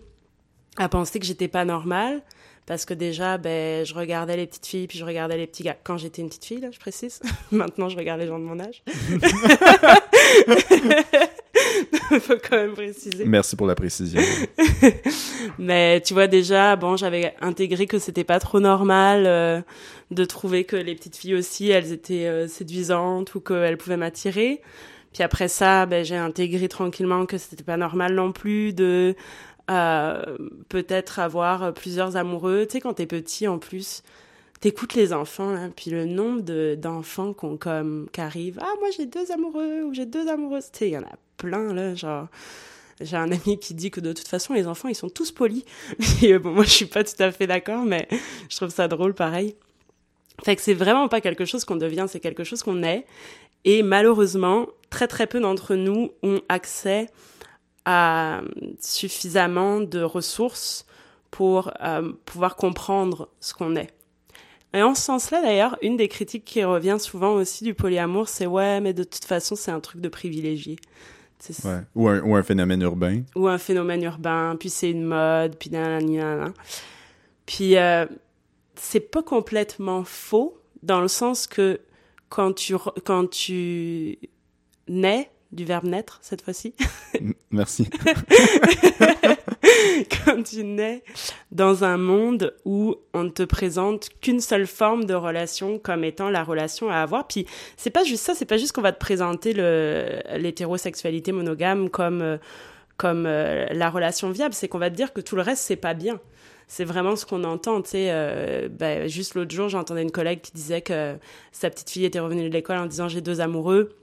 [0.77, 2.23] à penser que j'étais pas normale
[2.67, 5.77] parce que déjà, ben, je regardais les petites filles, puis je regardais les petits gars.
[5.85, 7.21] Quand j'étais une petite fille, là, je précise.
[7.53, 8.83] Maintenant, je regarde les gens de mon âge.
[12.21, 13.25] Faut quand même préciser.
[13.25, 14.21] Merci pour la précision.
[15.59, 19.61] Mais tu vois déjà, bon, j'avais intégré que c'était pas trop normal euh,
[20.11, 24.61] de trouver que les petites filles aussi, elles étaient euh, séduisantes ou qu'elles pouvaient m'attirer.
[25.13, 29.15] Puis après ça, ben, j'ai intégré tranquillement que c'était pas normal non plus de
[29.71, 30.37] euh,
[30.69, 32.67] peut-être avoir plusieurs amoureux.
[32.67, 34.03] Tu sais, quand t'es petit, en plus,
[34.61, 36.43] t'écoutes les enfants, hein, puis le nombre
[36.75, 38.59] d'enfants qu'on comme qui arrivent.
[38.61, 40.71] Ah, moi j'ai deux amoureux ou j'ai deux amoureuses.
[40.73, 42.29] Tu sais, il y en a plein là, genre.
[43.01, 45.65] J'ai un ami qui dit que de toute façon les enfants ils sont tous polis.
[46.23, 48.09] Et bon, moi je suis pas tout à fait d'accord, mais
[48.49, 49.55] je trouve ça drôle pareil.
[50.45, 53.07] Fait que c'est vraiment pas quelque chose qu'on devient, c'est quelque chose qu'on est.
[53.65, 57.09] Et malheureusement, très très peu d'entre nous ont accès
[57.87, 58.43] à
[58.81, 60.85] suffisamment de ressources
[61.31, 63.91] pour euh, pouvoir comprendre ce qu'on est.
[64.75, 68.47] Et en ce sens-là, d'ailleurs, une des critiques qui revient souvent aussi du polyamour, c'est
[68.47, 70.77] ouais, mais de toute façon, c'est un truc de privilégié.
[71.65, 71.81] Ouais.
[71.95, 73.23] Ou, un, ou un phénomène urbain.
[73.37, 76.53] Ou un phénomène urbain, puis c'est une mode, puis nanana.
[77.47, 78.07] Puis euh,
[78.75, 81.81] c'est pas complètement faux, dans le sens que
[82.29, 84.19] quand tu, quand tu
[84.89, 86.75] nais, du verbe naître cette fois-ci.
[87.51, 87.89] Merci.
[90.25, 91.03] Quand tu nais
[91.51, 96.31] dans un monde où on ne te présente qu'une seule forme de relation comme étant
[96.31, 99.01] la relation à avoir, puis c'est pas juste ça, c'est pas juste qu'on va te
[99.01, 99.53] présenter
[100.39, 102.39] l'hétérosexualité monogame comme euh,
[102.97, 105.77] comme euh, la relation viable, c'est qu'on va te dire que tout le reste c'est
[105.77, 106.19] pas bien
[106.69, 107.83] c'est vraiment ce qu'on entend.
[107.83, 111.17] Tu sais, euh, ben, juste l'autre jour, j'entendais une collègue qui disait que
[111.53, 113.97] sa petite fille était revenue de l'école en disant j'ai deux amoureux.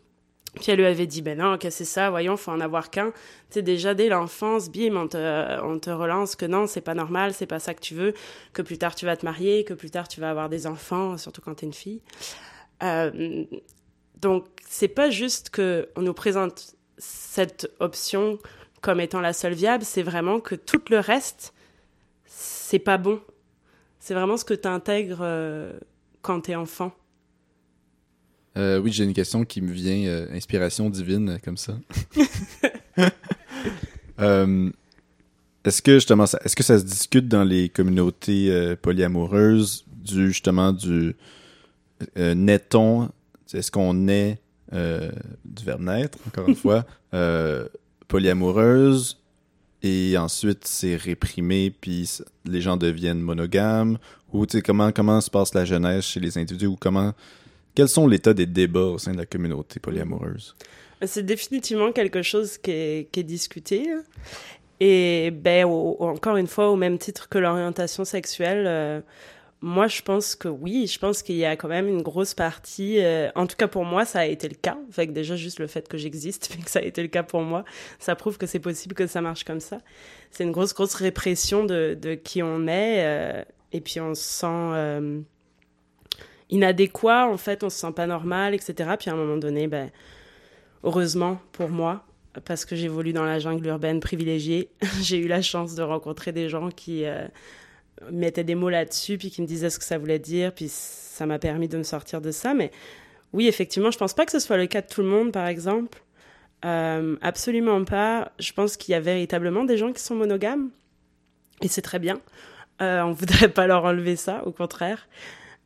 [0.55, 3.11] Puis elle lui avait dit, ben non, que c'est ça, voyons, faut en avoir qu'un.
[3.11, 6.93] Tu sais, déjà dès l'enfance, bim, on te, on te relance que non, c'est pas
[6.93, 8.13] normal, c'est pas ça que tu veux,
[8.53, 11.17] que plus tard tu vas te marier, que plus tard tu vas avoir des enfants,
[11.17, 12.01] surtout quand t'es une fille.
[12.83, 13.45] Euh,
[14.21, 18.37] donc, c'est pas juste que on nous présente cette option
[18.81, 21.53] comme étant la seule viable, c'est vraiment que tout le reste,
[22.25, 23.21] c'est pas bon.
[23.99, 25.71] C'est vraiment ce que tu intègres euh,
[26.21, 26.91] quand t'es enfant.
[28.55, 31.75] Euh, oui, j'ai une question qui me vient, euh, inspiration divine, euh, comme ça.
[35.65, 40.71] est-ce que justement, ça, est-ce que ça se discute dans les communautés polyamoureuses du justement
[40.71, 41.15] du
[42.15, 43.09] naît-on
[43.53, 44.39] Est-ce qu'on est
[44.71, 46.85] du verbe naître encore une fois
[48.07, 49.19] polyamoureuse
[49.81, 52.09] et ensuite c'est réprimé puis
[52.45, 53.97] les gens deviennent monogames?
[54.31, 57.13] Ou tu sais comment comment se passe la jeunesse chez les individus ou comment
[57.75, 60.55] quels sont l'état des débats au sein de la communauté polyamoureuse?
[61.05, 63.89] C'est définitivement quelque chose qui est, discuté.
[64.79, 69.01] Et ben, encore une fois, au même titre que l'orientation sexuelle, euh,
[69.63, 70.87] moi, je pense que oui.
[70.87, 72.99] Je pense qu'il y a quand même une grosse partie.
[72.99, 74.77] Euh, en tout cas, pour moi, ça a été le cas.
[74.91, 77.23] Fait que déjà, juste le fait que j'existe fait que ça a été le cas
[77.23, 77.63] pour moi.
[77.97, 79.79] Ça prouve que c'est possible que ça marche comme ça.
[80.31, 83.05] C'est une grosse, grosse répression de, de qui on est.
[83.05, 85.21] Euh, et puis, on se sent euh,
[86.53, 87.27] inadéquat.
[87.27, 88.91] En fait, on se sent pas normal, etc.
[88.99, 89.89] Puis, à un moment donné, ben,
[90.83, 92.05] heureusement pour moi,
[92.45, 94.69] parce que j'évolue dans la jungle urbaine privilégiée,
[95.01, 97.05] j'ai eu la chance de rencontrer des gens qui
[98.11, 101.25] mettait des mots là-dessus, puis qui me disait ce que ça voulait dire, puis ça
[101.25, 102.53] m'a permis de me sortir de ça.
[102.53, 102.71] Mais
[103.33, 105.47] oui, effectivement, je pense pas que ce soit le cas de tout le monde, par
[105.47, 106.01] exemple.
[106.65, 108.31] Euh, absolument pas.
[108.39, 110.69] Je pense qu'il y a véritablement des gens qui sont monogames,
[111.61, 112.19] et c'est très bien.
[112.81, 115.07] Euh, on voudrait pas leur enlever ça, au contraire.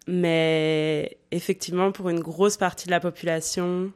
[0.07, 3.91] Mais effectivement, pour une grosse partie de la population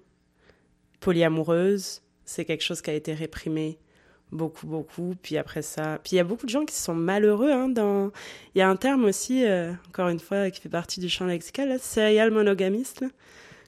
[1.00, 3.80] polyamoureuse, c'est quelque chose qui a été réprimé
[4.32, 5.16] beaucoup beaucoup.
[5.22, 8.12] Puis après ça puis il y a beaucoup de gens qui sont malheureux hein, dans
[8.56, 11.26] il y a un terme aussi euh, encore une fois qui fait partie du champ
[11.26, 13.04] lexical là, serial monogamiste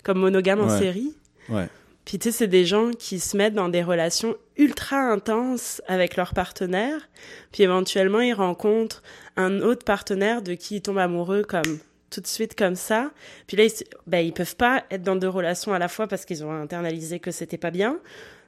[0.03, 1.15] comme monogame en série.
[1.49, 1.67] Ouais.
[2.05, 6.15] Puis tu sais c'est des gens qui se mettent dans des relations ultra intenses avec
[6.15, 7.09] leur partenaire.
[7.51, 9.01] Puis éventuellement ils rencontrent
[9.35, 11.79] un autre partenaire de qui ils tombent amoureux comme
[12.13, 13.11] tout de suite comme ça.
[13.47, 13.71] Puis là, ils,
[14.07, 17.19] ben, ils peuvent pas être dans deux relations à la fois parce qu'ils ont internalisé
[17.19, 17.99] que c'était pas bien.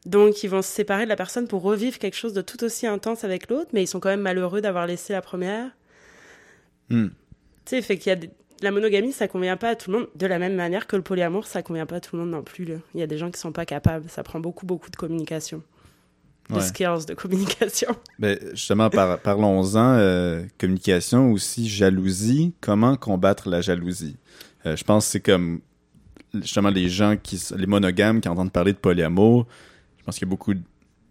[0.05, 2.85] Donc, ils vont se séparer de la personne pour revivre quelque chose de tout aussi
[2.85, 5.71] intense avec l'autre, mais ils sont quand même malheureux d'avoir laissé la première.
[6.89, 7.07] Hmm.
[7.07, 7.13] Tu
[7.65, 8.19] sais, fait qu'il y a
[8.61, 11.01] la monogamie, ça convient pas à tout le monde, de la même manière que le
[11.01, 12.67] polyamour, ça convient pas à tout le monde non plus.
[12.93, 14.07] Il y a des gens qui sont pas capables.
[14.09, 15.63] Ça prend beaucoup, beaucoup de communication.
[16.49, 17.95] De skills de communication.
[18.19, 19.95] Ben, justement, parlons-en.
[19.97, 22.53] Euh, communication aussi, jalousie.
[22.61, 24.17] Comment combattre la jalousie?
[24.65, 25.61] Euh, je pense que c'est comme
[26.33, 29.47] justement les gens qui les monogames qui entendent parler de polyamour
[30.05, 30.61] je pense qu'il y a beaucoup de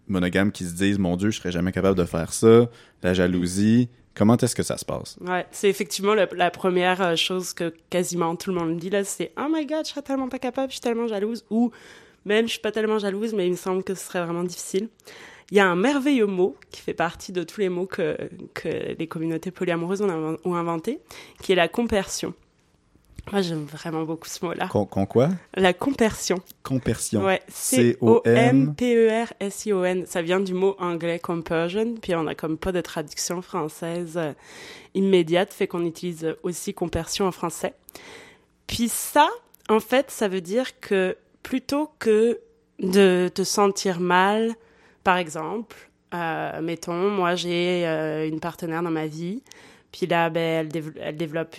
[0.07, 2.69] monogames qui se disent Mon Dieu, je serais jamais capable de faire ça.
[3.03, 3.89] La jalousie.
[4.13, 5.17] Comment est-ce que ça se passe?
[5.19, 9.33] Ouais, c'est effectivement la, première euh, chose que quasiment tout le monde dit là, c'est
[9.37, 11.43] Oh my god, je serais tellement pas capable, je suis tellement jalouse.
[11.49, 11.71] Ou
[12.25, 14.89] même, je suis pas tellement jalouse, mais il me semble que ce serait vraiment difficile.
[15.51, 18.17] Il y a un merveilleux mot qui fait partie de tous les mots que,
[18.55, 20.99] que les communautés polyamoureuses ont inventé,
[21.41, 22.33] qui est la compersion.
[23.31, 24.67] Moi, j'aime vraiment beaucoup ce mot-là.
[24.67, 25.29] Con, quoi?
[25.55, 26.37] La compersion.
[26.61, 27.23] Compersion.
[27.23, 27.41] Ouais.
[27.47, 28.75] C-O-M-P-E-R-S-I-O-N.
[30.05, 34.33] Ça vient du mot anglais compersion, puis on a comme pas de traduction française euh,
[34.93, 37.73] immédiate, fait qu'on utilise aussi compersion en français.
[38.67, 39.27] Puis ça,
[39.69, 42.39] en fait, ça veut dire que plutôt que
[42.79, 44.55] de te sentir mal,
[45.03, 49.43] par exemple, euh, mettons, moi j'ai euh, une partenaire dans ma vie,
[49.91, 50.67] puis là, ben,
[50.99, 51.55] elle, développe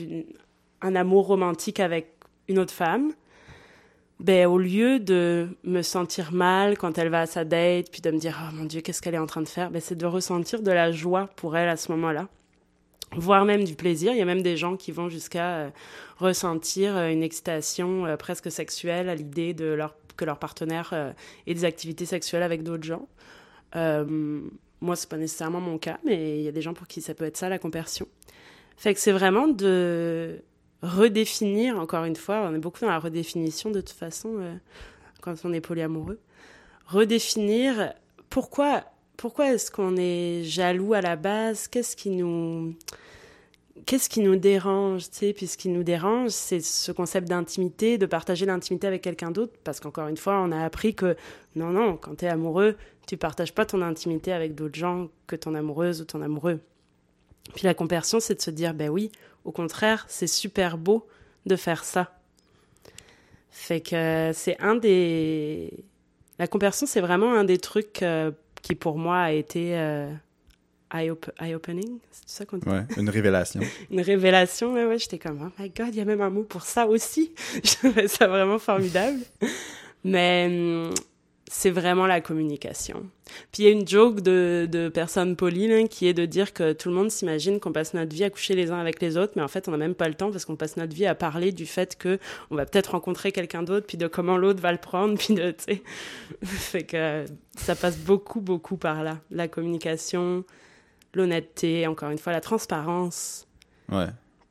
[0.82, 2.14] un amour romantique avec
[2.48, 3.12] une autre femme,
[4.18, 8.10] ben, au lieu de me sentir mal quand elle va à sa date, puis de
[8.10, 10.06] me dire, oh mon Dieu, qu'est-ce qu'elle est en train de faire, ben, c'est de
[10.06, 12.26] ressentir de la joie pour elle à ce moment-là,
[13.12, 14.12] voire même du plaisir.
[14.12, 15.70] Il y a même des gens qui vont jusqu'à euh,
[16.18, 21.14] ressentir euh, une excitation euh, presque sexuelle à l'idée de leur, que leur partenaire
[21.46, 23.06] ait des activités sexuelles avec d'autres gens.
[23.74, 27.14] moi, c'est pas nécessairement mon cas, mais il y a des gens pour qui ça
[27.14, 28.06] peut être ça, la conversion.
[28.78, 30.42] Fait que c'est vraiment de
[30.82, 34.58] redéfinir, encore une fois, on est beaucoup dans la redéfinition de toute façon
[35.20, 36.20] quand on est polyamoureux,
[36.86, 37.92] redéfinir
[38.30, 38.84] pourquoi,
[39.16, 42.74] pourquoi est-ce qu'on est jaloux à la base, qu'est-ce qui nous
[43.84, 47.98] qu'est-ce qui nous dérange, tu sais, puis ce qui nous dérange, c'est ce concept d'intimité,
[47.98, 51.16] de partager l'intimité avec quelqu'un d'autre, parce qu'encore une fois, on a appris que
[51.54, 52.76] non, non, quand tu es amoureux,
[53.06, 56.60] tu partages pas ton intimité avec d'autres gens que ton amoureuse ou ton amoureux.
[57.54, 59.12] Puis la compersion, c'est de se dire, ben oui,
[59.44, 61.06] au contraire, c'est super beau
[61.46, 62.12] de faire ça.
[63.50, 65.72] Fait que c'est un des...
[66.38, 68.32] La compersion, c'est vraiment un des trucs euh,
[68.66, 70.12] qui pour moi a été euh,
[70.92, 72.68] eye-opening, c'est ça qu'on dit?
[72.68, 73.60] Ouais, une révélation.
[73.92, 76.42] une révélation, ouais, ouais, j'étais comme, oh my god, il y a même un mot
[76.42, 77.32] pour ça aussi.
[77.54, 79.20] Je trouvais ça vraiment formidable.
[80.02, 80.94] Mais hum,
[81.46, 83.06] c'est vraiment la communication.
[83.52, 86.72] Puis il y a une joke de, de personnes polies qui est de dire que
[86.72, 89.32] tout le monde s'imagine qu'on passe notre vie à coucher les uns avec les autres,
[89.36, 91.14] mais en fait on n'a même pas le temps parce qu'on passe notre vie à
[91.14, 92.18] parler du fait que
[92.50, 95.50] on va peut-être rencontrer quelqu'un d'autre, puis de comment l'autre va le prendre, puis de,
[95.50, 95.82] tu sais,
[96.44, 97.24] fait que
[97.56, 99.18] ça passe beaucoup, beaucoup par là.
[99.30, 100.44] La communication,
[101.14, 103.46] l'honnêteté, encore une fois, la transparence.
[103.90, 104.06] Ouais.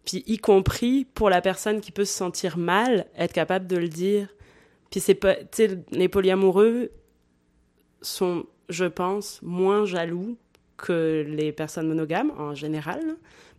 [0.05, 3.87] Puis y compris pour la personne qui peut se sentir mal, être capable de le
[3.87, 4.27] dire
[4.95, 6.89] puis c'est pas, tu sais, les polyamoureux
[8.01, 10.37] sont, je pense, moins jaloux
[10.77, 13.01] que les personnes monogames en général.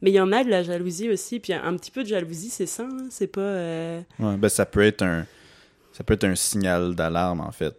[0.02, 2.50] Mais il y en a de la jalousie aussi, puis un petit peu de jalousie,
[2.50, 3.06] c'est ça, hein.
[3.10, 3.40] c'est pas.
[3.40, 5.26] Euh, ouais, ben ça peut être un,
[5.92, 7.74] ça peut être un signal d'alarme en fait.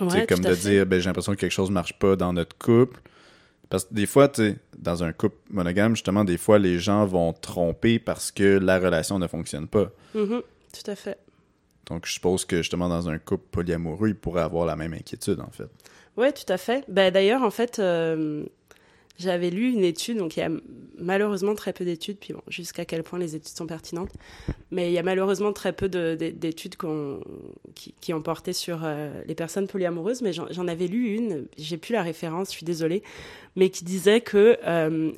[0.00, 3.00] Ouais, comme de dire, ben j'ai l'impression que quelque chose marche pas dans notre couple.
[3.70, 7.32] Parce que des fois, tu dans un couple monogame, justement, des fois, les gens vont
[7.32, 9.90] tromper parce que la relation ne fonctionne pas.
[10.14, 11.18] Mhm, tout à fait.
[11.90, 15.40] Donc, je suppose que justement, dans un couple polyamoureux, il pourrait avoir la même inquiétude,
[15.40, 15.68] en fait.
[16.16, 16.84] Ouais, tout à fait.
[16.88, 18.44] Ben, D'ailleurs, en fait, euh,
[19.18, 20.50] j'avais lu une étude, donc il y a
[20.98, 24.12] malheureusement très peu d'études, puis bon, jusqu'à quel point les études sont pertinentes,
[24.70, 29.66] mais il y a malheureusement très peu d'études qui, ont porté sur euh, les personnes
[29.66, 33.02] polyamoureuses, mais j'en avais lu une, j'ai plus la référence, je suis désolée,
[33.56, 35.12] mais qui disait que euh,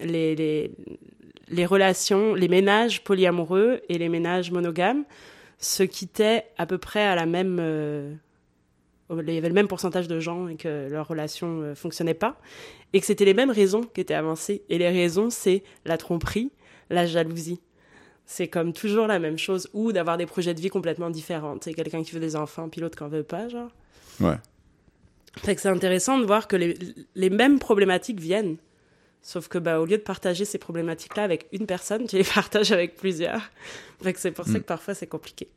[1.48, 5.04] les relations, les ménages polyamoureux et les ménages monogames
[5.58, 8.14] se quittaient à peu près à la même euh,
[9.10, 12.14] il y avait le même pourcentage de gens et que leur relation ne euh, fonctionnait
[12.14, 12.38] pas,
[12.92, 14.62] et que c'était les mêmes raisons qui étaient avancées.
[14.68, 16.50] Et les raisons, c'est la tromperie,
[16.90, 17.60] la jalousie.
[18.24, 21.56] C'est comme toujours la même chose, ou d'avoir des projets de vie complètement différents.
[21.60, 23.70] C'est quelqu'un qui veut des enfants, puis l'autre qui n'en veut pas, genre.
[24.20, 24.36] Ouais.
[25.38, 26.76] Fait que c'est intéressant de voir que les,
[27.14, 28.56] les, mêmes problématiques viennent.
[29.22, 32.72] Sauf que, bah, au lieu de partager ces problématiques-là avec une personne, tu les partages
[32.72, 33.40] avec plusieurs.
[34.16, 34.54] C'est pour ça hmm.
[34.54, 35.48] que parfois c'est compliqué.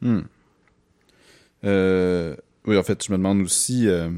[0.00, 0.20] Hmm.
[1.64, 4.10] Euh, oui, en fait, je me demande aussi, euh,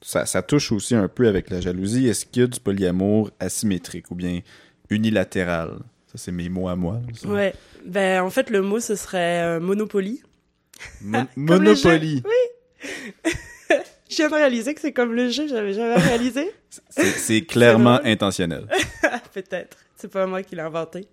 [0.00, 2.08] ça, ça, touche aussi un peu avec la jalousie.
[2.08, 4.40] Est-ce qu'il y a du polyamour asymétrique ou bien
[4.88, 5.78] unilatéral?
[6.06, 7.00] Ça, c'est mes mots à moi.
[7.24, 7.54] Ouais.
[7.84, 10.22] Ben, en fait, le mot, ce serait euh, monopoly.
[11.36, 12.22] monopoly.
[12.24, 13.32] Oui.
[14.12, 16.52] Je viens de réaliser que c'est comme le jeu, j'avais jamais réalisé.
[16.90, 18.66] c'est clairement intentionnel.
[19.34, 19.76] Peut-être.
[19.96, 21.08] C'est pas moi qui l'ai inventé.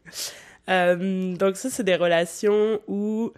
[0.68, 3.34] donc ça, c'est des relations où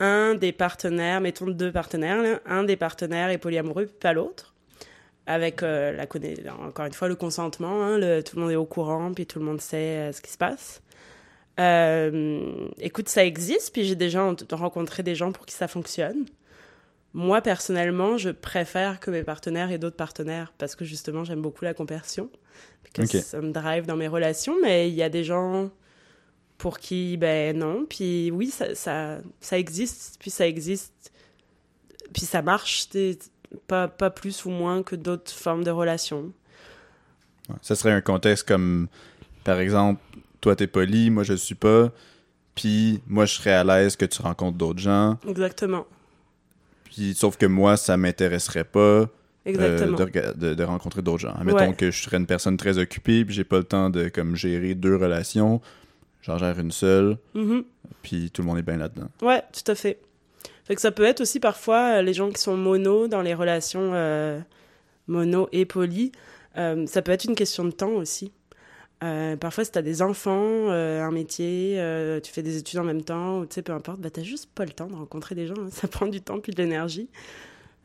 [0.00, 4.54] un des partenaires, mettons deux partenaires, un des partenaires est polyamoureux, pas l'autre,
[5.26, 6.06] avec euh, la
[6.54, 9.38] encore une fois le consentement, hein, le, tout le monde est au courant, puis tout
[9.38, 10.82] le monde sait euh, ce qui se passe.
[11.60, 16.24] Euh, écoute, ça existe, puis j'ai déjà rencontré des gens pour qui ça fonctionne.
[17.14, 21.64] Moi, personnellement, je préfère que mes partenaires aient d'autres partenaires parce que justement, j'aime beaucoup
[21.64, 22.30] la conversion,
[22.92, 25.70] que ça me drive dans mes relations, mais il y a des gens
[26.58, 27.86] pour qui, ben non.
[27.88, 31.12] Puis oui, ça, ça, ça existe, puis ça existe,
[32.12, 32.88] puis ça marche,
[33.66, 36.32] pas, pas plus ou moins que d'autres formes de relations.
[37.62, 38.88] Ça serait un contexte comme,
[39.44, 40.02] par exemple,
[40.40, 41.90] toi t'es poli, moi je suis pas,
[42.54, 45.16] puis moi je serais à l'aise que tu rencontres d'autres gens.
[45.26, 45.86] Exactement.
[46.90, 49.06] Puis sauf que moi, ça m'intéresserait pas.
[49.46, 51.34] Euh, de, de, rencontrer d'autres gens.
[51.42, 54.36] Mettons que je serais une personne très occupée, puis j'ai pas le temps de comme
[54.36, 55.62] gérer deux relations
[56.28, 57.64] j'en gère une seule, mm-hmm.
[58.02, 59.08] puis tout le monde est bien là-dedans.
[59.22, 59.98] Ouais, tout à fait.
[60.64, 63.34] Fait que ça peut être aussi parfois euh, les gens qui sont mono dans les
[63.34, 64.38] relations euh,
[65.06, 66.12] mono et poly.
[66.58, 68.32] Euh, ça peut être une question de temps aussi.
[69.00, 71.80] Parfois, si tu as des enfants, un métier,
[72.22, 74.48] tu fais des études en même temps, ou tu sais, peu importe, bah, tu juste
[74.54, 75.58] pas le temps de rencontrer des gens.
[75.58, 75.68] Hein.
[75.70, 77.08] Ça prend du temps puis de l'énergie.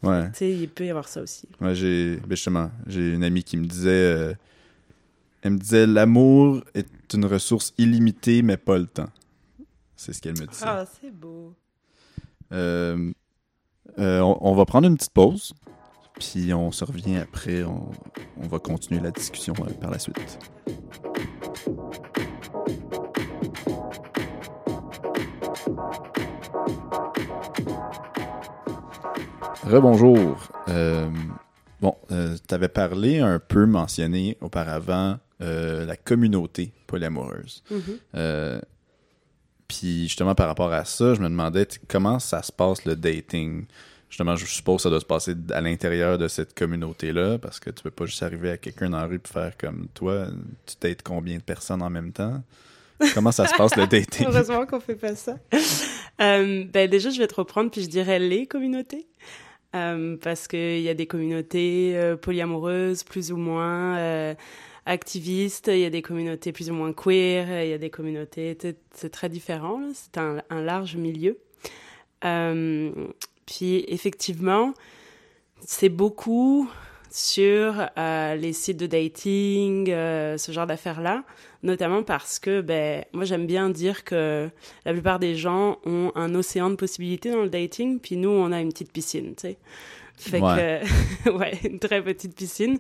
[0.02, 0.30] Ouais.
[0.32, 1.48] Tu sais, il peut y avoir ça aussi.
[1.62, 4.36] Ouais, j'ai, ben, justement, j'ai une amie qui me disait
[5.44, 9.10] elle me disait l'amour est une ressource illimitée, mais pas le temps.
[9.98, 10.66] C'est ce qu'elle me disait.
[10.66, 11.54] Ah, c'est beau.
[12.54, 13.12] Euh,
[14.00, 15.54] euh, on, va prendre une petite pause,
[16.20, 17.64] puis on se revient après.
[17.64, 17.90] On,
[18.38, 20.40] on va continuer la discussion euh, par la suite.
[29.64, 30.50] Rebonjour.
[31.82, 37.64] bon, tu avais parlé un peu, mentionné auparavant, euh, la communauté polyamoureuse.
[37.70, 37.98] Mm-hmm.
[38.16, 38.62] Euh,
[39.68, 43.66] puis justement, par rapport à ça, je me demandais comment ça se passe le dating?
[44.14, 47.72] Justement, je suppose que ça doit se passer à l'intérieur de cette communauté-là, parce que
[47.72, 50.28] tu peux pas juste arriver à quelqu'un dans la rue et faire comme toi,
[50.68, 52.44] tu dates combien de personnes en même temps?
[53.16, 54.28] Comment ça se passe le dating?
[54.30, 55.40] Heureusement qu'on fait pas ça.
[56.22, 59.08] Euh, ben déjà, je vais te reprendre, puis je dirais les communautés.
[59.72, 64.36] parce qu'il y a des communautés polyamoureuses, plus ou moins
[64.86, 68.56] activistes, il y a des communautés plus ou moins queer, il y a des communautés,
[68.94, 71.40] c'est très différent, c'est un, large milieu.
[72.26, 72.92] Euh,
[73.46, 74.74] puis effectivement,
[75.66, 76.70] c'est beaucoup
[77.10, 81.24] sur euh, les sites de dating, euh, ce genre d'affaires-là,
[81.62, 84.50] notamment parce que ben, moi j'aime bien dire que
[84.84, 88.52] la plupart des gens ont un océan de possibilités dans le dating, puis nous on
[88.52, 89.58] a une petite piscine, tu sais.
[90.18, 92.78] Fait que, ouais, une très petite piscine.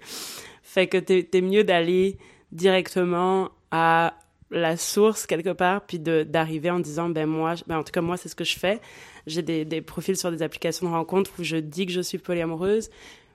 [0.62, 2.18] Fait que t'es es mieux d'aller
[2.52, 4.14] directement à
[4.54, 8.18] la source quelque part, puis d'arriver en disant, ben moi, ben en tout cas moi
[8.18, 8.80] c'est ce que je fais.
[9.28, 12.90] J'ai des, profils sur des applications de rencontres où je dis que je suis polyamoureuse.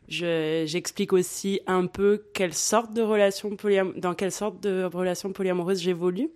[0.09, 3.51] J'explique aussi un peu quelle sorte de relation
[3.97, 6.31] dans quelle sorte de relation polyamoureuse j'évolue.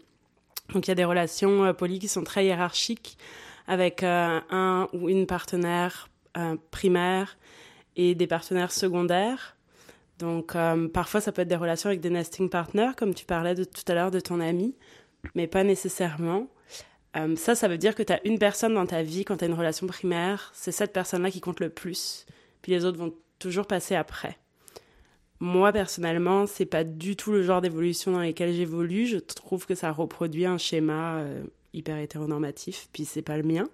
[0.74, 3.18] Donc il y a des relations euh, poly qui sont très hiérarchiques
[3.66, 7.36] avec euh, un ou une partenaire euh, primaire
[7.96, 9.56] et des partenaires secondaires
[10.22, 13.56] Donc, euh, parfois, ça peut être des relations avec des nesting partners, comme tu parlais
[13.56, 14.76] de, tout à l'heure de ton ami,
[15.34, 16.46] mais pas nécessairement.
[17.16, 19.44] Euh, ça, ça veut dire que tu as une personne dans ta vie, quand tu
[19.44, 22.24] as une relation primaire, c'est cette personne-là qui compte le plus.
[22.62, 24.38] Puis les autres vont toujours passer après.
[25.40, 29.06] Moi, personnellement, c'est pas du tout le genre d'évolution dans lequel j'évolue.
[29.06, 31.42] Je trouve que ça reproduit un schéma euh,
[31.72, 33.68] hyper hétéronormatif, puis c'est pas le mien.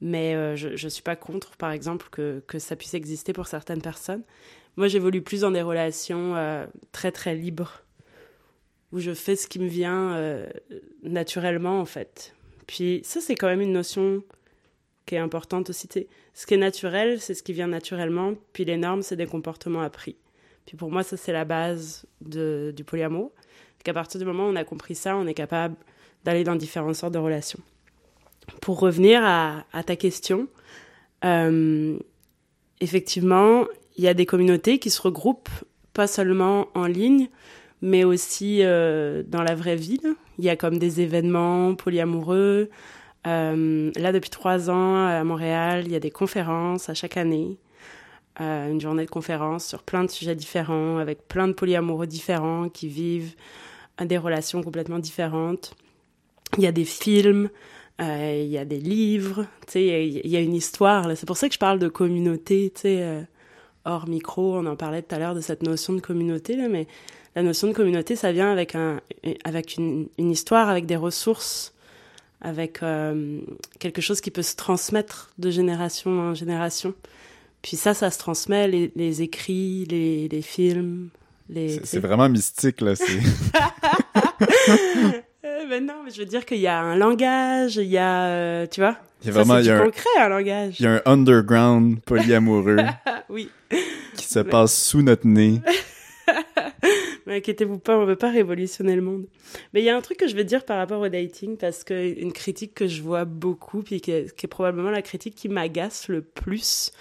[0.00, 3.46] Mais euh, je, je suis pas contre, par exemple, que, que ça puisse exister pour
[3.46, 4.24] certaines personnes.
[4.78, 7.82] Moi, j'évolue plus dans des relations euh, très, très libres,
[8.92, 10.16] où je fais ce qui me vient
[11.02, 12.34] naturellement, en fait.
[12.66, 14.22] Puis ça, c'est quand même une notion
[15.04, 15.88] qui est importante aussi.
[16.32, 19.80] Ce qui est naturel, c'est ce qui vient naturellement, puis les normes, c'est des comportements
[19.82, 20.16] appris.
[20.64, 23.32] Puis pour moi, ça, c'est la base de, du polyamour.
[23.82, 25.74] Qu'à partir du moment où on a compris ça, on est capable
[26.24, 27.60] d'aller dans différentes sortes de relations.
[28.60, 30.46] Pour revenir à, ta question,
[31.24, 31.98] euh,
[32.80, 33.64] effectivement,
[33.98, 35.50] il y a des communautés qui se regroupent
[35.92, 37.28] pas seulement en ligne,
[37.82, 40.00] mais aussi euh, dans la vraie vie.
[40.38, 42.70] Il y a comme des événements polyamoureux.
[43.26, 47.58] Euh, là, depuis trois ans, à Montréal, il y a des conférences à chaque année
[48.40, 52.86] une journée de conférence sur plein de sujets différents, avec plein de polyamoureux différents qui
[52.86, 53.34] vivent
[54.04, 55.74] des relations complètement différentes.
[56.56, 57.50] Il y a des films,
[58.00, 61.16] euh, il y a des livres, il y, a une histoire.
[61.16, 63.22] C'est pour ça que je parle de communauté, tu euh,
[63.88, 66.86] hors micro, on en parlait tout à l'heure de cette notion de communauté, là, mais
[67.34, 69.00] la notion de communauté, ça vient avec, un,
[69.44, 71.74] avec une, une histoire, avec des ressources,
[72.40, 73.40] avec euh,
[73.78, 76.94] quelque chose qui peut se transmettre de génération en génération.
[77.62, 81.08] Puis ça, ça se transmet, les, les écrits, les, les films.
[81.48, 82.92] Les, c'est vraiment mystique, là.
[85.44, 88.26] euh, ben non, mais je veux dire qu'il y a un langage, il y a,
[88.26, 88.98] euh, tu vois?
[89.22, 90.80] Il y a vraiment, il y a concret, un, langage.
[90.80, 92.78] Il y a un underground polyamoureux.
[93.28, 93.50] oui.
[94.14, 95.60] Qui se passe sous notre nez.
[97.26, 99.26] Mais inquiétez-vous pas, on veut pas révolutionner le monde.
[99.74, 101.84] Mais il y a un truc que je veux dire par rapport au dating, parce
[101.84, 105.34] que une critique que je vois beaucoup, puis qui est, qui est probablement la critique
[105.34, 106.92] qui m'agace le plus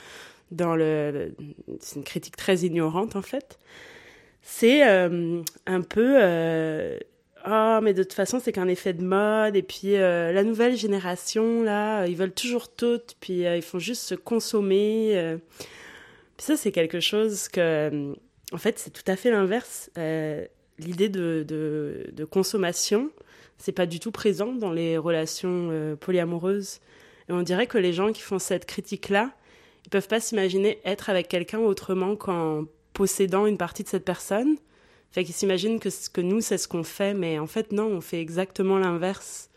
[0.51, 1.33] dans le,
[1.79, 3.59] c'est une critique très ignorante en fait.
[4.41, 6.97] C'est euh, un peu euh,
[7.49, 10.75] ah mais de toute façon c'est qu'un effet de mode et puis euh, la nouvelle
[10.75, 15.37] génération là ils veulent toujours tout puis ils font juste se consommer.
[16.35, 18.13] Puis ça c'est quelque chose que
[18.51, 19.89] en fait c'est tout à fait l'inverse.
[20.79, 23.11] L'idée de, de, de consommation
[23.57, 26.81] c'est pas du tout présent dans les relations polyamoureuses.
[27.29, 29.31] Et on dirait que les gens qui font cette critique là
[29.85, 34.57] ils peuvent pas s'imaginer être avec quelqu'un autrement qu'en possédant une partie de cette personne.
[35.11, 38.01] Fait qu'ils s'imaginent que, que nous, c'est ce qu'on fait, mais en fait, non, on
[38.01, 39.49] fait exactement l'inverse.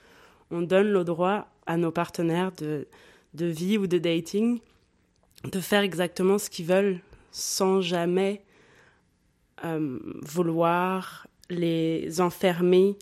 [0.51, 2.87] On donne le droit à nos partenaires de,
[3.35, 4.61] de vie ou de dating
[5.45, 7.01] de faire exactement ce qu'ils veulent
[7.33, 8.43] sans jamais
[9.65, 12.97] euh, vouloir les enfermer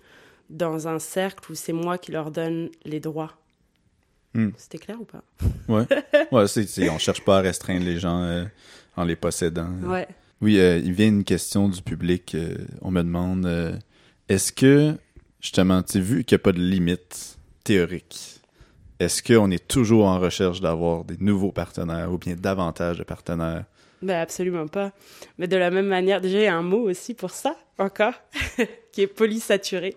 [0.50, 3.32] dans un cercle où c'est moi qui leur donne les droits.
[4.34, 4.50] Hmm.
[4.56, 5.22] C'était clair ou pas?
[5.68, 5.86] Ouais.
[6.32, 8.44] ouais c'est, on cherche pas à restreindre les gens euh,
[8.96, 9.70] en les possédant.
[9.82, 10.08] Ouais.
[10.40, 12.34] Oui, euh, il vient une question du public.
[12.34, 13.80] Euh, on me demande
[14.28, 14.94] est-ce que,
[15.40, 18.40] justement, tu vu qu'il n'y a pas de limite théorique,
[19.00, 23.64] est-ce qu'on est toujours en recherche d'avoir des nouveaux partenaires ou bien davantage de partenaires?
[24.02, 24.92] Ben absolument pas.
[25.38, 28.14] Mais de la même manière, déjà, il y a un mot aussi pour ça, encore,
[28.92, 29.96] qui est polysaturé.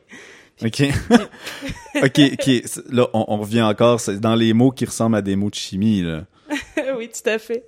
[0.64, 0.82] OK.
[2.04, 2.50] OK, OK.
[2.90, 4.00] Là, on, revient encore.
[4.00, 6.26] C'est dans les mots qui ressemblent à des mots de chimie, là.
[6.98, 7.66] oui, tout à fait.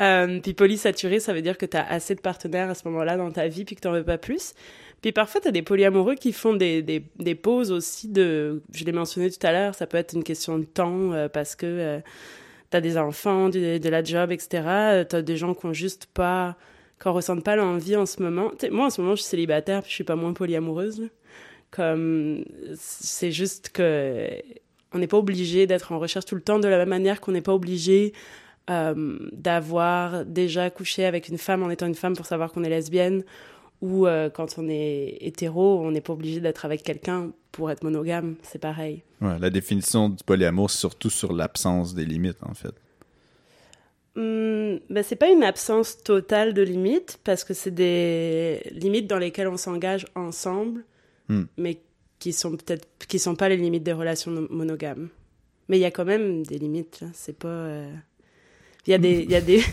[0.00, 3.16] Euh, puis polysaturé, ça veut dire que tu as assez de partenaires à ce moment-là
[3.16, 4.54] dans ta vie puis que tu n'en veux pas plus.
[5.02, 8.62] Puis parfois, tu as des polyamoureux qui font des, des, des, pauses aussi de...
[8.72, 11.54] Je l'ai mentionné tout à l'heure, ça peut être une question de temps euh, parce
[11.54, 11.98] que euh,
[12.70, 15.04] tu as des enfants, de, la job, etc.
[15.08, 16.56] Tu as des gens qui ont juste pas...
[17.00, 18.50] qui ressentent pas l'envie en ce moment.
[18.70, 21.08] moi, en ce moment, je suis célibataire puis je suis pas moins polyamoureuse.
[21.70, 22.44] Comme
[22.74, 24.30] c'est juste que
[24.92, 27.32] on n'est pas obligé d'être en recherche tout le temps de la même manière qu'on
[27.32, 28.12] n'est pas obligé
[28.70, 32.68] euh, d'avoir déjà couché avec une femme en étant une femme pour savoir qu'on est
[32.68, 33.24] lesbienne
[33.82, 37.84] ou euh, quand on est hétéro, on n'est pas obligé d'être avec quelqu'un pour être
[37.84, 39.02] monogame, c'est pareil.
[39.20, 42.74] Ouais, la définition du polyamour, c'est surtout sur l'absence des limites, en fait.
[44.16, 49.18] Hum, ben c'est pas une absence totale de limites, parce que c'est des limites dans
[49.18, 50.84] lesquelles on s'engage ensemble,
[51.28, 51.46] Hmm.
[51.56, 51.80] mais
[52.18, 55.08] qui sont peut-être qui sont pas les limites des relations monogames.
[55.68, 57.04] Mais il y a quand même des limites.
[57.12, 57.48] C'est pas.
[57.48, 57.92] Euh,
[58.86, 59.62] il y a des il y a des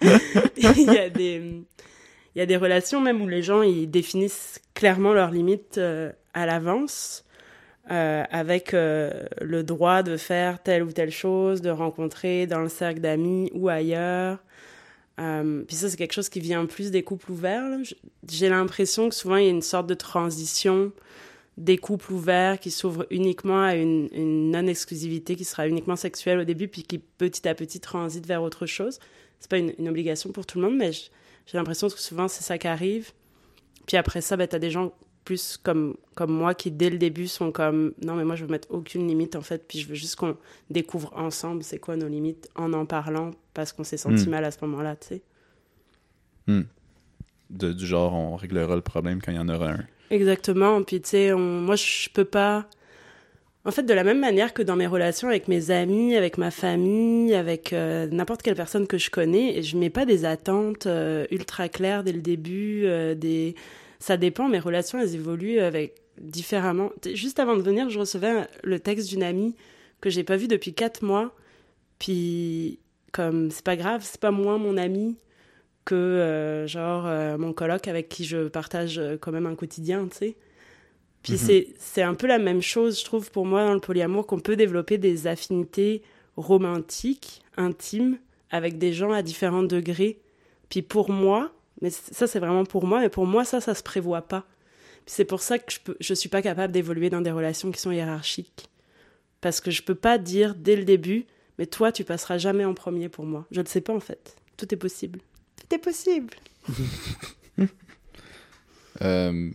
[0.56, 1.62] il y a des
[2.34, 6.12] il y a des relations même où les gens ils définissent clairement leurs limites euh,
[6.34, 7.22] à l'avance.
[7.88, 12.98] Euh, avec le droit de faire telle ou telle chose, de rencontrer dans le cercle
[12.98, 14.38] d'amis ou ailleurs,
[15.16, 17.62] puis ça, c'est quelque chose qui vient plus des couples ouverts.
[18.28, 20.90] J'ai l'impression que souvent, il y a une sorte de transition
[21.56, 26.44] des couples ouverts qui s'ouvrent uniquement à une, une non-exclusivité qui sera uniquement sexuelle au
[26.44, 28.98] début, puis qui petit à petit transite vers autre chose.
[29.40, 31.08] C'est pas une, une obligation pour tout le monde, mais j'ai
[31.54, 33.12] l'impression que souvent, c'est ça qui arrive.
[33.86, 34.92] Puis après ça, ben, t'as des gens
[35.24, 38.50] plus comme, comme moi qui, dès le début, sont comme non, mais moi, je veux
[38.50, 40.36] mettre aucune limite en fait, puis je veux juste qu'on
[40.70, 44.30] découvre ensemble c'est quoi nos limites en en parlant parce qu'on s'est senti Mm.
[44.30, 45.22] mal à ce moment-là, tu sais.
[47.50, 49.84] De- du genre, on réglera le problème quand il y en aura un.
[50.10, 50.82] Exactement.
[50.82, 52.66] Puis tu sais, moi je peux pas.
[53.64, 56.52] En fait, de la même manière que dans mes relations avec mes amis, avec ma
[56.52, 61.26] famille, avec euh, n'importe quelle personne que je connais, je mets pas des attentes euh,
[61.32, 62.82] ultra claires dès le début.
[62.84, 63.56] euh, des...
[63.98, 64.48] Ça dépend.
[64.48, 66.90] Mes relations, elles évoluent avec différemment.
[67.14, 69.56] Juste avant de venir, je recevais le texte d'une amie
[70.00, 71.34] que j'ai pas vue depuis quatre mois.
[71.98, 72.78] Puis
[73.12, 75.16] comme c'est pas grave, c'est pas moins mon ami
[75.86, 80.06] que euh, genre euh, mon coloc avec qui je partage euh, quand même un quotidien,
[80.08, 80.36] tu sais.
[81.22, 81.38] Puis Mhm.
[81.38, 84.40] c'est c'est un peu la même chose, je trouve, pour moi, dans le polyamour, qu'on
[84.40, 86.02] peut développer des affinités
[86.36, 88.18] romantiques, intimes,
[88.50, 90.20] avec des gens à différents degrés.
[90.68, 93.82] Puis pour moi, mais ça c'est vraiment pour moi, mais pour moi, ça, ça se
[93.82, 94.44] prévoit pas.
[95.06, 97.70] Puis c'est pour ça que je, peux, je suis pas capable d'évoluer dans des relations
[97.70, 98.68] qui sont hiérarchiques.
[99.40, 101.26] Parce que je peux pas dire dès le début,
[101.58, 103.46] mais toi, tu passeras jamais en premier pour moi.
[103.52, 104.36] Je ne sais pas en fait.
[104.56, 105.20] Tout est possible.
[105.70, 106.34] Est possible.
[109.02, 109.50] Euh,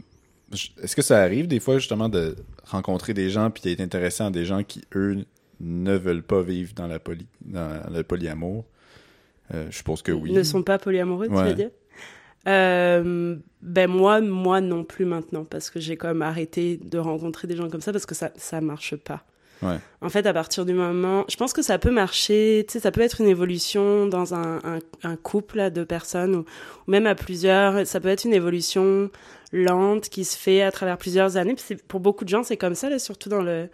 [0.53, 2.35] Est-ce que ça arrive des fois justement de
[2.65, 5.25] rencontrer des gens puis d'être intéressant à des gens qui eux
[5.59, 8.65] ne veulent pas vivre dans la poly dans le polyamour?
[9.53, 10.31] Euh, Je suppose que oui.
[10.31, 11.71] ne sont pas polyamoureux, tu veux dire?
[12.47, 17.47] Euh, ben moi, moi non plus maintenant, parce que j'ai quand même arrêté de rencontrer
[17.47, 19.23] des gens comme ça parce que ça, ça marche pas.
[19.63, 22.91] En fait, à partir du moment, je pense que ça peut marcher, tu sais, ça
[22.91, 24.79] peut être une évolution dans un,
[25.21, 26.45] couple de personnes ou,
[26.87, 27.85] même à plusieurs.
[27.85, 29.09] Ça peut être une évolution
[29.53, 31.55] lente qui se fait à travers plusieurs années.
[31.87, 33.69] Pour beaucoup de gens, c'est comme ça, surtout dans le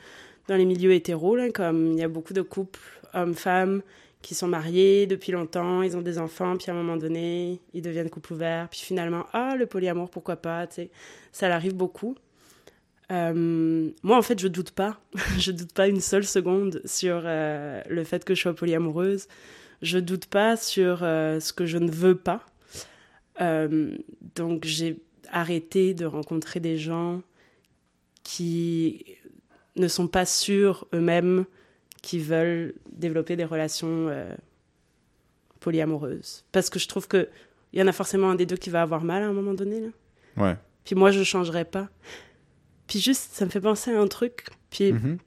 [0.48, 2.80] dans les milieux hétéros, comme il y a beaucoup de couples
[3.14, 3.82] hommes-femmes
[4.22, 7.82] qui sont mariés depuis longtemps, ils ont des enfants, puis à un moment donné, ils
[7.82, 10.66] deviennent couple ouvert, puis finalement, ah, le polyamour, pourquoi pas,
[11.32, 12.16] ça l'arrive beaucoup.
[13.12, 15.00] Euh, moi, en fait, je doute pas.
[15.38, 19.28] je doute pas une seule seconde sur euh, le fait que je sois polyamoureuse.
[19.82, 22.46] Je doute pas sur euh, ce que je ne veux pas.
[23.40, 25.00] Donc, j'ai
[25.32, 27.22] arrêté de rencontrer des gens
[28.24, 29.06] qui
[29.76, 31.46] ne sont pas sûrs eux-mêmes
[32.02, 34.10] qui veulent développer des relations
[35.60, 36.46] polyamoureuses.
[36.52, 37.30] Parce que je trouve que
[37.74, 39.54] il y en a forcément un des deux qui va avoir mal à un moment
[39.54, 39.82] donné.
[39.82, 39.90] Là.
[40.38, 40.56] Ouais.
[40.84, 41.90] Puis moi, je changerais pas.
[42.88, 44.46] Puis juste, ça me fait penser à un truc.
[44.70, 45.18] Puis Mhm.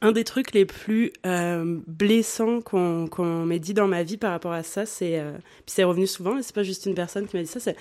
[0.00, 4.32] un des trucs les plus euh, blessants qu'on qu'on m'ait dit dans ma vie par
[4.32, 5.18] rapport à ça, c'est...
[5.20, 5.32] euh,
[5.64, 7.76] puis c'est revenu souvent, et c'est pas juste une personne qui m'a dit ça, c'est...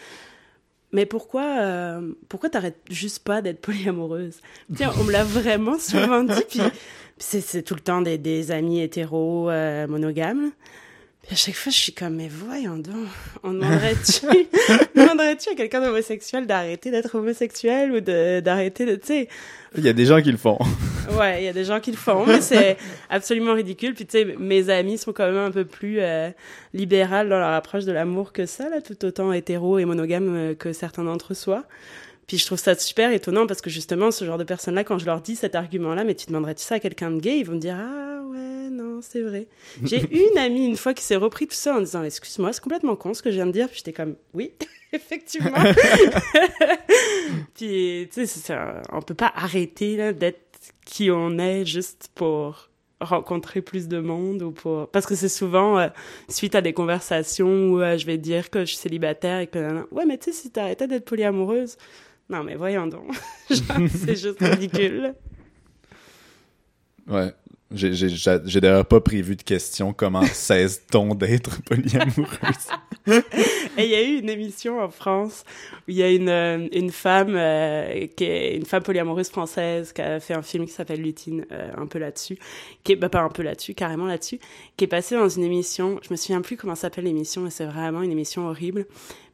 [0.91, 4.39] Mais pourquoi, euh, pourquoi t'arrêtes juste pas d'être polyamoureuse?
[4.75, 6.69] Tiens, on me l'a vraiment souvent dit, puis, puis
[7.17, 9.49] c'est c'est tout le temps des, des amis hétéros
[9.87, 10.51] monogames.
[11.25, 13.07] Puis à chaque fois, je suis comme, mais voyons donc,
[13.41, 14.25] on demanderait-tu
[14.95, 19.29] demanderais-tu à quelqu'un d'homosexuel d'arrêter d'être homosexuel ou de- d'arrêter de, tu sais,
[19.75, 20.59] Il y a des gens qui le font.
[21.17, 22.77] Ouais, il y a des gens qui le font, mais c'est
[23.09, 23.93] absolument ridicule.
[23.95, 26.29] Puis tu sais, mes amis sont quand même un peu plus euh,
[26.73, 30.53] libérales dans leur approche de l'amour que ça, là, tout autant hétéro et monogame euh,
[30.55, 31.63] que certains d'entre eux soient.
[32.27, 35.05] Puis je trouve ça super étonnant parce que justement, ce genre de personnes-là, quand je
[35.05, 37.59] leur dis cet argument-là, mais tu demanderais-tu ça à quelqu'un de gay, ils vont me
[37.59, 39.47] dire ah ouais, non, c'est vrai.
[39.83, 40.01] J'ai
[40.31, 43.13] une amie une fois qui s'est repris tout ça en disant excuse-moi, c'est complètement con
[43.13, 43.67] ce que je viens de dire.
[43.67, 44.53] Puis j'étais comme oui,
[44.93, 45.51] effectivement.
[47.55, 48.57] Puis, tu sais,
[48.91, 50.39] on peut pas arrêter d'être
[50.85, 52.69] qui on est juste pour
[53.01, 54.87] rencontrer plus de monde ou pour...
[54.87, 55.87] Parce que c'est souvent euh,
[56.29, 59.85] suite à des conversations où euh, je vais dire que je suis célibataire et que...
[59.91, 61.77] Ouais, mais tu sais, si t'arrêtais d'être polyamoureuse...
[62.29, 63.11] Non, mais voyons donc.
[63.49, 65.13] C'est juste ridicule.
[67.07, 67.33] Ouais.
[67.71, 72.69] J'ai d'ailleurs pas prévu de question comment cesse-t-on d'être polyamoureuse?
[73.77, 75.43] Et il y a eu une émission en France
[75.79, 79.91] où il y a une, euh, une femme euh, qui est une femme polyamoureuse française
[79.93, 82.37] qui a fait un film qui s'appelle Lutine, euh, un peu là-dessus,
[82.83, 84.39] qui est bah, pas un peu là-dessus, carrément là-dessus,
[84.77, 85.99] qui est passée dans une émission.
[86.03, 88.85] Je me souviens plus comment s'appelle l'émission, mais c'est vraiment une émission horrible.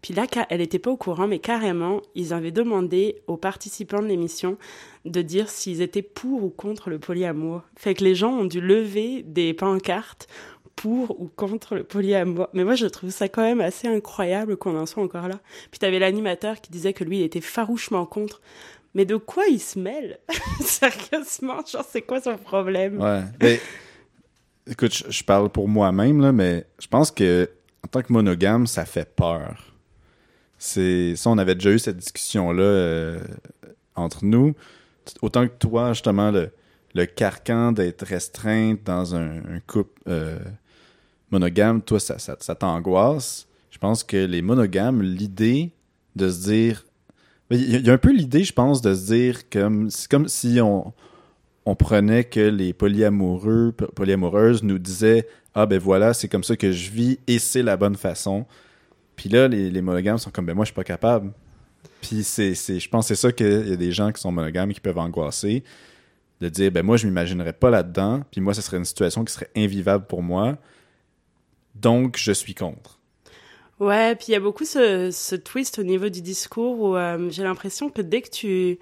[0.02, 4.08] Puis là, elle était pas au courant, mais carrément, ils avaient demandé aux participants de
[4.08, 4.58] l'émission
[5.06, 7.62] de dire s'ils étaient pour ou contre le polyamour.
[7.78, 10.28] Fait que les gens ont dû lever des pancartes
[10.76, 12.48] pour ou contre le polyamour.
[12.54, 15.40] Mais moi, je trouve ça quand même assez incroyable qu'on en soit encore là.
[15.70, 18.42] Puis t'avais l'animateur qui disait que lui, il était farouchement contre.
[18.96, 20.20] Mais de quoi il se mêle?
[20.62, 23.00] Sérieusement, genre, c'est quoi son problème?
[23.00, 23.60] Ouais.
[24.68, 27.50] Écoute, je, je parle pour moi-même, là, mais je pense que
[27.86, 29.71] en tant que monogame, ça fait peur.
[30.64, 33.20] C'est ça, on avait déjà eu cette discussion-là euh,
[33.96, 34.54] entre nous.
[35.24, 36.52] Autant que toi, justement, le,
[36.94, 40.38] le carcan d'être restreinte dans un, couple euh,
[41.32, 43.48] monogame, toi, ça, ça, ça t'angoisse.
[43.72, 45.72] Je pense que les monogames, l'idée
[46.16, 46.86] de se dire.
[47.50, 50.62] Il y, a un peu l'idée, je pense, de se dire comme c'est comme si
[50.62, 50.94] on,
[51.66, 56.72] on prenait que les polyamoureux, polyamoureuses nous disaient Ah ben voilà, c'est comme ça que
[56.72, 58.46] je vis et c'est la bonne façon.
[59.22, 61.32] Puis là, les, monogames sont comme ben moi je suis pas capable.
[62.02, 64.32] Puis c'est, c'est, je pense que c'est ça qu'il y a des gens qui sont
[64.32, 65.64] monogames qui peuvent angoisser.
[66.40, 68.24] De dire ben moi je m'imaginerais pas là-dedans.
[68.32, 70.58] Puis moi, ce serait une situation qui serait invivable pour moi.
[71.76, 72.98] Donc je suis contre.
[73.80, 77.30] Ouais, puis il y a beaucoup ce, ce, twist au niveau du discours où euh,
[77.30, 78.80] j'ai l'impression que dès que tu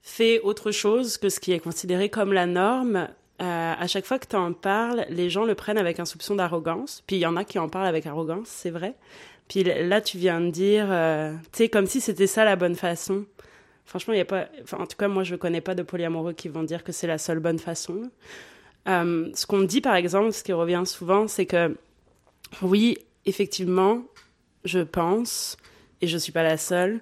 [0.00, 3.08] fais autre chose que ce qui est considéré comme la norme,
[3.42, 6.36] euh, à chaque fois que tu en parles, les gens le prennent avec un soupçon
[6.36, 7.02] d'arrogance.
[7.06, 8.94] Puis il y en a qui en parlent avec arrogance, c'est vrai.
[9.48, 12.76] Puis là, tu viens de dire, euh, tu sais, comme si c'était ça la bonne
[12.76, 13.26] façon.
[13.84, 14.48] Franchement, il y a pas.
[14.62, 17.06] Enfin, en tout cas, moi, je connais pas de polyamoureux qui vont dire que c'est
[17.06, 18.10] la seule bonne façon.
[18.88, 21.76] Euh, ce qu'on dit, par exemple, ce qui revient souvent, c'est que
[22.62, 24.02] oui, effectivement,
[24.64, 25.56] je pense,
[26.00, 27.00] et je suis pas la seule,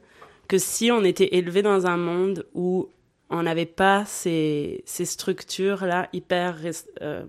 [0.48, 2.88] que si on était élevé dans un monde où
[3.30, 6.58] on n'avait pas ces, ces structures-là hyper
[7.00, 7.24] euh,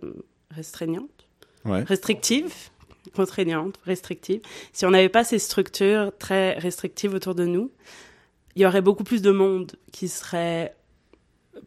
[0.52, 1.28] restreignantes,
[1.66, 1.84] ouais.
[1.84, 2.54] restrictives,
[3.16, 4.42] contraignantes, restrictives,
[4.72, 7.72] si on n'avait pas ces structures très restrictives autour de nous,
[8.56, 10.76] il y aurait beaucoup plus de monde qui serait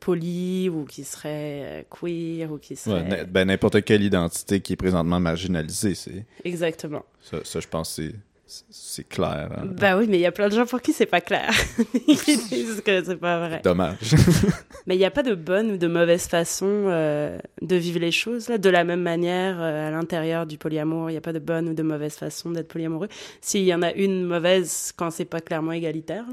[0.01, 3.09] poli ou qui serait euh, queer ou qui serait...
[3.09, 6.27] Ouais, ben, n'importe quelle identité qui est présentement marginalisée, c'est...
[6.45, 7.05] Exactement.
[7.23, 8.13] Ça, ça je pense, c'est
[8.47, 9.51] c'est clair.
[9.57, 9.67] Hein?
[9.67, 11.51] Ben oui, mais il y a plein de gens pour qui c'est pas clair.
[12.07, 13.61] Ils disent que c'est pas vrai.
[13.65, 14.15] Dommage.
[14.87, 18.13] mais il n'y a pas de bonne ou de mauvaise façon euh, de vivre les
[18.13, 18.49] choses.
[18.49, 18.59] Là?
[18.59, 21.71] De la même manière, euh, à l'intérieur du polyamour, il n'y a pas de bonne
[21.71, 23.09] ou de mauvaise façon d'être polyamoureux?
[23.41, 26.27] S'il y en a une mauvaise quand c'est pas clairement égalitaire.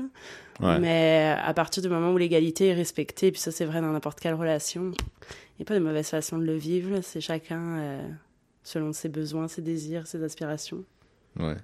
[0.60, 0.80] Ouais.
[0.80, 4.20] Mais à partir du moment où l'égalité est respectée, puis ça c'est vrai dans n'importe
[4.20, 7.00] quelle relation, il n'y a pas de mauvaise façon de le vivre.
[7.02, 8.08] C'est chacun euh,
[8.62, 10.84] selon ses besoins, ses désirs, ses aspirations.
[11.40, 11.58] Ouais.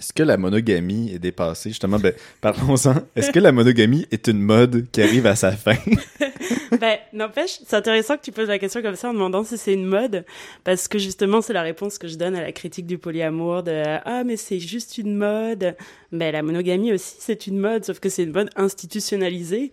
[0.00, 1.68] Est-ce que la monogamie est dépassée?
[1.68, 2.94] Justement, ben, parlons-en.
[3.14, 5.76] Est-ce que la monogamie est une mode qui arrive à sa fin?
[6.80, 9.74] ben, n'empêche, c'est intéressant que tu poses la question comme ça en demandant si c'est
[9.74, 10.24] une mode,
[10.64, 13.82] parce que justement, c'est la réponse que je donne à la critique du polyamour de
[14.06, 15.76] Ah, mais c'est juste une mode.
[16.12, 19.70] Ben, la monogamie aussi, c'est une mode, sauf que c'est une mode institutionnalisée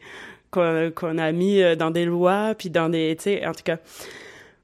[0.51, 3.15] qu'on a mis dans des lois, puis dans des.
[3.17, 3.77] Tu sais, en tout cas.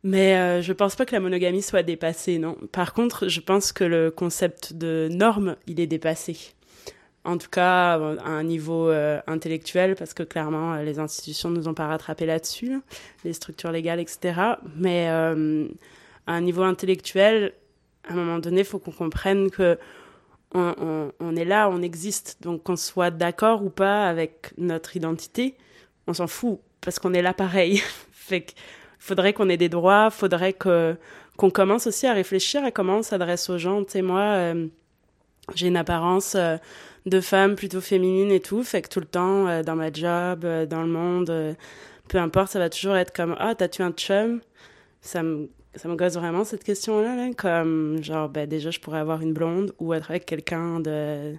[0.03, 2.57] Mais euh, je pense pas que la monogamie soit dépassée, non.
[2.73, 6.37] Par contre, je pense que le concept de norme, il est dépassé.
[7.23, 11.73] En tout cas, à un niveau euh, intellectuel, parce que clairement, les institutions nous ont
[11.73, 12.79] pas rattrapé là-dessus, là,
[13.23, 14.33] les structures légales, etc.
[14.75, 15.69] Mais euh,
[16.27, 17.53] à un niveau intellectuel,
[18.09, 19.77] à un moment donné, il faut qu'on comprenne que
[20.55, 22.37] on, est là, on existe.
[22.41, 25.55] Donc qu'on soit d'accord ou pas avec notre identité,
[26.07, 27.81] on s'en fout, parce qu'on est là pareil.
[28.11, 28.51] fait que
[29.03, 30.95] faudrait qu'on ait des droits, faudrait que
[31.35, 33.83] qu'on commence aussi à réfléchir à comment on s'adresse aux gens.
[33.83, 34.67] Tu sais, moi, euh,
[35.55, 36.57] j'ai une apparence euh,
[37.05, 40.45] de femme plutôt féminine et tout, fait que tout le temps, euh, dans ma job,
[40.69, 41.55] dans le monde,
[42.07, 44.41] peu importe, ça va toujours être comme Ah, t'as-tu un chum?
[45.01, 48.99] Ça me ça me gosse vraiment cette question-là, là, comme genre, ben déjà, je pourrais
[48.99, 51.33] avoir une blonde ou être avec quelqu'un de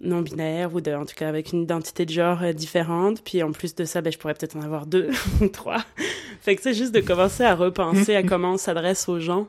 [0.00, 3.22] non binaire ou de, en tout cas avec une identité de genre euh, différente.
[3.22, 5.84] Puis en plus de ça, ben, je pourrais peut-être en avoir deux ou trois.
[6.40, 9.48] fait que c'est juste de commencer à repenser à comment on s'adresse aux gens.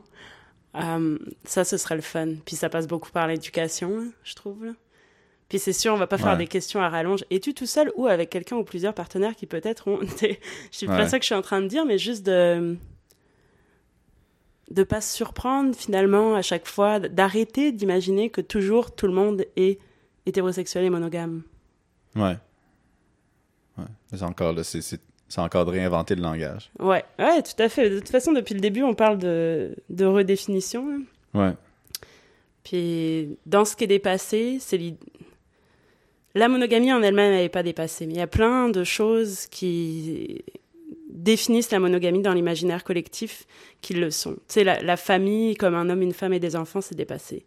[0.76, 2.34] Euh, ça, ce serait le fun.
[2.44, 4.66] Puis ça passe beaucoup par l'éducation, je trouve.
[4.66, 4.72] Là.
[5.48, 7.24] Puis c'est sûr, on va pas faire des questions à rallonge.
[7.30, 10.00] Es-tu tout seul ou avec quelqu'un ou plusieurs partenaires qui peut-être ont...
[10.20, 10.36] Je
[10.70, 12.76] sais pas ça que je suis en train de dire, mais juste de
[14.68, 19.44] de pas se surprendre finalement à chaque fois, d'arrêter d'imaginer que toujours tout le monde
[19.56, 19.78] est
[20.26, 21.42] hétérosexuel et monogame.
[22.14, 22.36] Ouais.
[23.78, 23.84] Ouais.
[24.12, 24.98] C'est encore là, c'est,
[25.38, 26.70] encore de réinventer le langage.
[26.78, 27.90] Ouais, ouais, tout à fait.
[27.90, 30.88] De toute façon, depuis le début, on parle de, de redéfinition.
[30.90, 31.02] hein.
[31.38, 31.54] Ouais.
[32.64, 34.80] Puis, dans ce qui est dépassé, c'est
[36.34, 40.42] la monogamie en elle-même n'est pas dépassée, mais il y a plein de choses qui
[41.08, 43.46] définissent la monogamie dans l'imaginaire collectif
[43.80, 44.34] qui le sont.
[44.34, 47.46] Tu sais, la, la famille comme un homme, une femme et des enfants, c'est dépassé.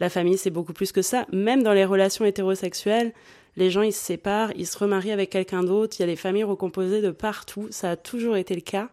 [0.00, 1.26] La famille, c'est beaucoup plus que ça.
[1.32, 3.12] Même dans les relations hétérosexuelles,
[3.56, 6.16] les gens, ils se séparent, ils se remarient avec quelqu'un d'autre, il y a des
[6.16, 8.88] familles recomposées de partout, ça a toujours été le cas.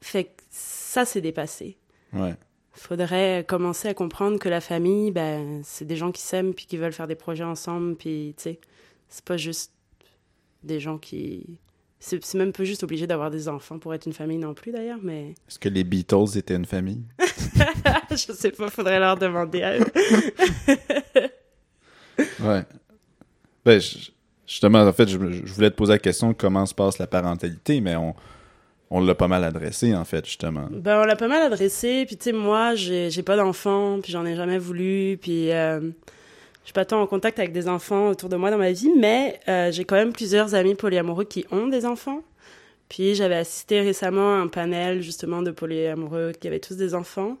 [0.00, 1.76] Fait que ça, c'est dépassé
[2.12, 2.34] Ouais.
[2.72, 6.76] faudrait commencer à comprendre que la famille, ben, c'est des gens qui s'aiment puis qui
[6.76, 8.60] veulent faire des projets ensemble, puis tu sais,
[9.08, 9.72] c'est pas juste
[10.62, 11.58] des gens qui.
[12.04, 14.98] C'est même pas juste obligé d'avoir des enfants pour être une famille non plus d'ailleurs,
[15.00, 15.34] mais.
[15.48, 17.04] Est-ce que les Beatles étaient une famille?
[18.10, 19.86] je sais pas, faudrait leur demander à eux.
[22.40, 22.64] ouais.
[23.64, 23.80] Ben,
[24.44, 27.94] justement, en fait, je, voulais te poser la question comment se passe la parentalité, mais
[27.94, 28.16] on,
[28.90, 30.66] on l'a pas mal adressé, en fait, justement.
[30.72, 34.26] Ben, on l'a pas mal adressé, puis tu sais, moi, j'ai pas d'enfants, puis j'en
[34.26, 35.80] ai jamais voulu, puis euh,
[36.62, 38.92] je suis pas tant en contact avec des enfants autour de moi dans ma vie,
[38.96, 42.22] mais euh, j'ai quand même plusieurs amis polyamoureux qui ont des enfants.
[42.88, 47.36] Puis j'avais assisté récemment à un panel justement de polyamoureux qui avaient tous des enfants.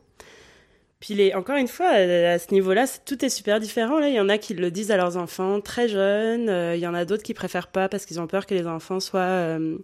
[0.98, 4.00] Puis les, encore une fois, à ce niveau-là, tout est super différent.
[4.00, 6.48] Là, il y en a qui le disent à leurs enfants très jeunes.
[6.48, 8.66] Euh, il y en a d'autres qui préfèrent pas parce qu'ils ont peur que les
[8.66, 9.76] enfants soient euh,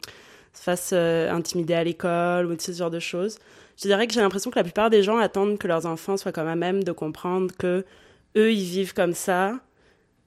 [0.52, 3.38] se fassent intimider à l'école ou ce genre de choses.
[3.76, 6.32] Je dirais que j'ai l'impression que la plupart des gens attendent que leurs enfants soient
[6.32, 7.84] quand même de comprendre que
[8.38, 9.60] eux ils vivent comme ça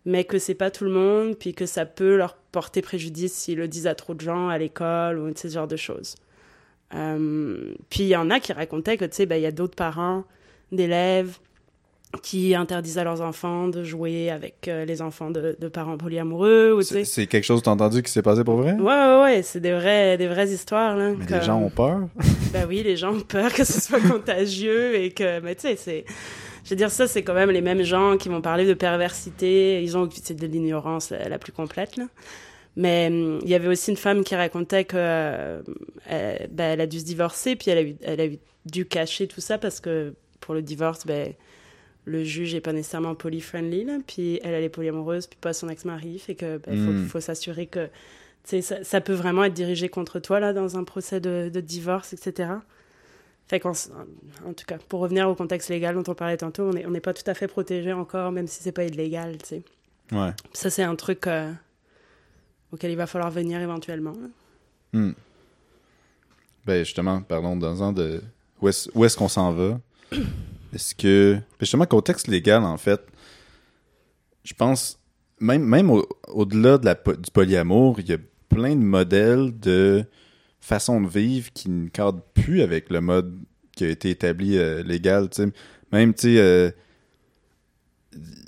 [0.05, 3.57] mais que c'est pas tout le monde, puis que ça peut leur porter préjudice s'ils
[3.57, 6.15] le disent à trop de gens à l'école ou ce genre de choses.
[6.93, 9.51] Euh, puis il y en a qui racontaient que, tu sais, ben, il y a
[9.51, 10.25] d'autres parents
[10.71, 11.37] d'élèves
[12.23, 16.77] qui interdisent à leurs enfants de jouer avec euh, les enfants de, de parents polyamoureux.
[16.81, 18.73] C'est quelque chose que t'as entendu qui s'est passé pour vrai?
[18.73, 20.97] Ouais, ouais, ouais, c'est des, vrais, des vraies histoires.
[20.97, 22.09] Là, mais les gens ont peur?
[22.51, 25.75] ben oui, les gens ont peur que ce soit contagieux et que, mais tu sais,
[25.77, 26.05] c'est
[26.63, 29.81] je veux dire, ça, c'est quand même les mêmes gens qui vont parler de perversité.
[29.81, 32.05] Ils ont, c'est de l'ignorance la, plus complète, là.
[32.77, 35.61] Mais hum, il y avait aussi une femme qui racontait que euh,
[36.07, 38.27] ben, elle, a dû se divorcer, puis elle a, eu, elle a
[38.65, 41.33] dû cacher tout ça parce que pour le divorce, ben,
[42.05, 46.17] le juge est pas nécessairement poly-friendly, puis elle, elle est polyamoureuse, puis pas son ex-mari,
[46.19, 47.05] fait que ben, faut, hmm.
[47.07, 47.89] faut s'assurer que
[48.43, 52.13] ça, ça peut vraiment être dirigé contre toi là dans un procès de, de divorce,
[52.13, 52.49] etc.
[53.47, 56.85] Fait en tout cas, pour revenir au contexte légal dont on parlait tantôt, on n'est
[56.85, 59.63] on pas tout à fait protégé encore, même si c'est pas illégal, tu sais.
[60.11, 60.31] Ouais.
[60.53, 61.51] Ça, c'est un truc euh,
[62.71, 64.13] auquel il va falloir venir éventuellement.
[64.93, 65.11] Hmm.
[66.65, 68.21] Ben, justement, parlons dans un de.
[68.61, 69.79] Où est-ce qu'on s'en va?
[70.73, 71.33] Est-ce que.
[71.33, 73.01] Ben, justement, contexte légal, en fait,
[74.43, 74.99] je pense,
[75.39, 75.91] même, même
[76.27, 78.17] au-delà de la, du polyamour, il y a
[78.49, 80.05] plein de modèles de
[80.61, 83.35] façon de vivre qui ne cadre plus avec le mode
[83.75, 85.27] qui a été établi euh, légal.
[85.91, 86.71] Même, tu sais, euh,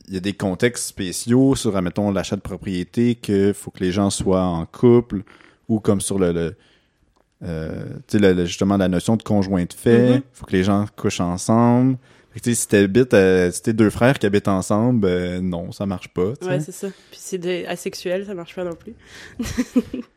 [0.07, 3.91] il y a des contextes spéciaux sur, admettons, l'achat de propriété, qu'il faut que les
[3.91, 5.23] gens soient en couple,
[5.67, 6.55] ou comme sur le,
[7.43, 10.23] euh, tu sais, justement, la notion de conjoint de fait, il mm-hmm.
[10.33, 11.97] faut que les gens couchent ensemble.
[12.43, 13.15] si t'habites,
[13.51, 16.33] si deux frères qui habitent ensemble, ben, non, ça marche pas.
[16.43, 16.89] Ouais, c'est ça.
[17.09, 18.93] Puis si c'est asexuel, ça marche pas non plus.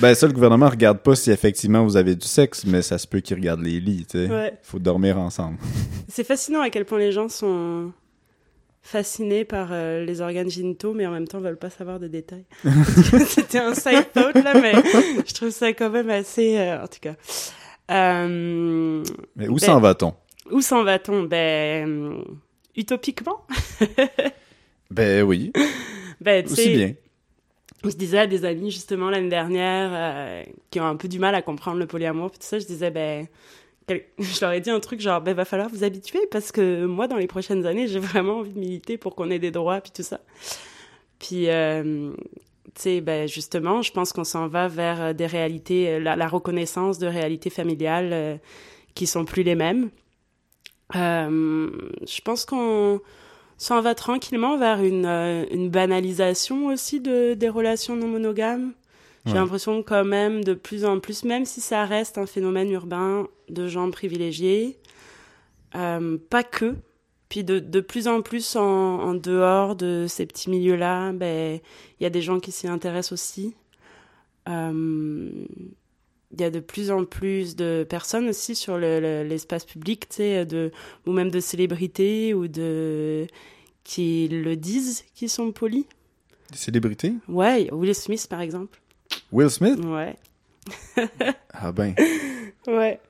[0.00, 3.06] Ben ça, le gouvernement regarde pas si effectivement vous avez du sexe, mais ça se
[3.06, 4.30] peut qu'il regarde les lits, tu sais.
[4.30, 4.58] Ouais.
[4.62, 5.58] Faut dormir ensemble.
[6.08, 7.92] C'est fascinant à quel point les gens sont
[8.82, 12.46] fascinés par euh, les organes génitaux, mais en même temps veulent pas savoir de détails.
[13.28, 14.74] C'était un side thought, là, mais
[15.26, 16.58] je trouve ça quand même assez...
[16.58, 17.14] Euh, en tout cas.
[17.90, 19.04] Euh,
[19.36, 20.14] mais où ben, s'en va-t-on?
[20.50, 21.24] Où s'en va-t-on?
[21.24, 22.22] Ben...
[22.76, 23.46] utopiquement?
[24.90, 25.52] ben oui.
[26.20, 26.94] Ben, Aussi bien
[27.90, 31.34] je disais à des amis justement l'année dernière euh, qui ont un peu du mal
[31.34, 33.26] à comprendre le polyamour tout ça, je disais ben
[33.88, 37.08] je leur ai dit un truc genre ben va falloir vous habituer parce que moi
[37.08, 39.92] dans les prochaines années j'ai vraiment envie de militer pour qu'on ait des droits puis
[39.94, 40.20] tout ça.
[41.18, 42.12] Puis euh,
[42.74, 46.98] tu sais ben justement je pense qu'on s'en va vers euh, des réalités la, reconnaissance
[46.98, 48.40] de réalités familiales
[48.94, 49.90] qui sont plus les mêmes.
[50.92, 53.00] je pense qu'on
[53.58, 58.72] s'en va tranquillement vers une, euh, une banalisation aussi de, des relations non monogames.
[59.24, 63.26] J'ai l'impression quand même de plus en plus, même si ça reste un phénomène urbain
[63.48, 64.78] de gens privilégiés,
[65.74, 66.76] euh, pas que.
[67.28, 71.58] Puis de, de plus en plus en, en dehors de ces petits milieux-là, ben
[71.98, 73.56] il y a des gens qui s'y intéressent aussi.
[74.48, 75.28] Euh,
[76.32, 80.72] il y a de plus en plus de personnes aussi sur l'espace public, de,
[81.06, 83.26] ou même de célébrités ou de
[83.84, 85.84] qui le disent qui sont polis.
[86.50, 87.14] Des célébrités?
[87.28, 88.80] Ouais, Will Smith par exemple.
[89.32, 89.78] Will Smith?
[89.84, 90.16] Ouais.
[91.52, 91.94] ah ben.
[92.66, 93.00] Ouais.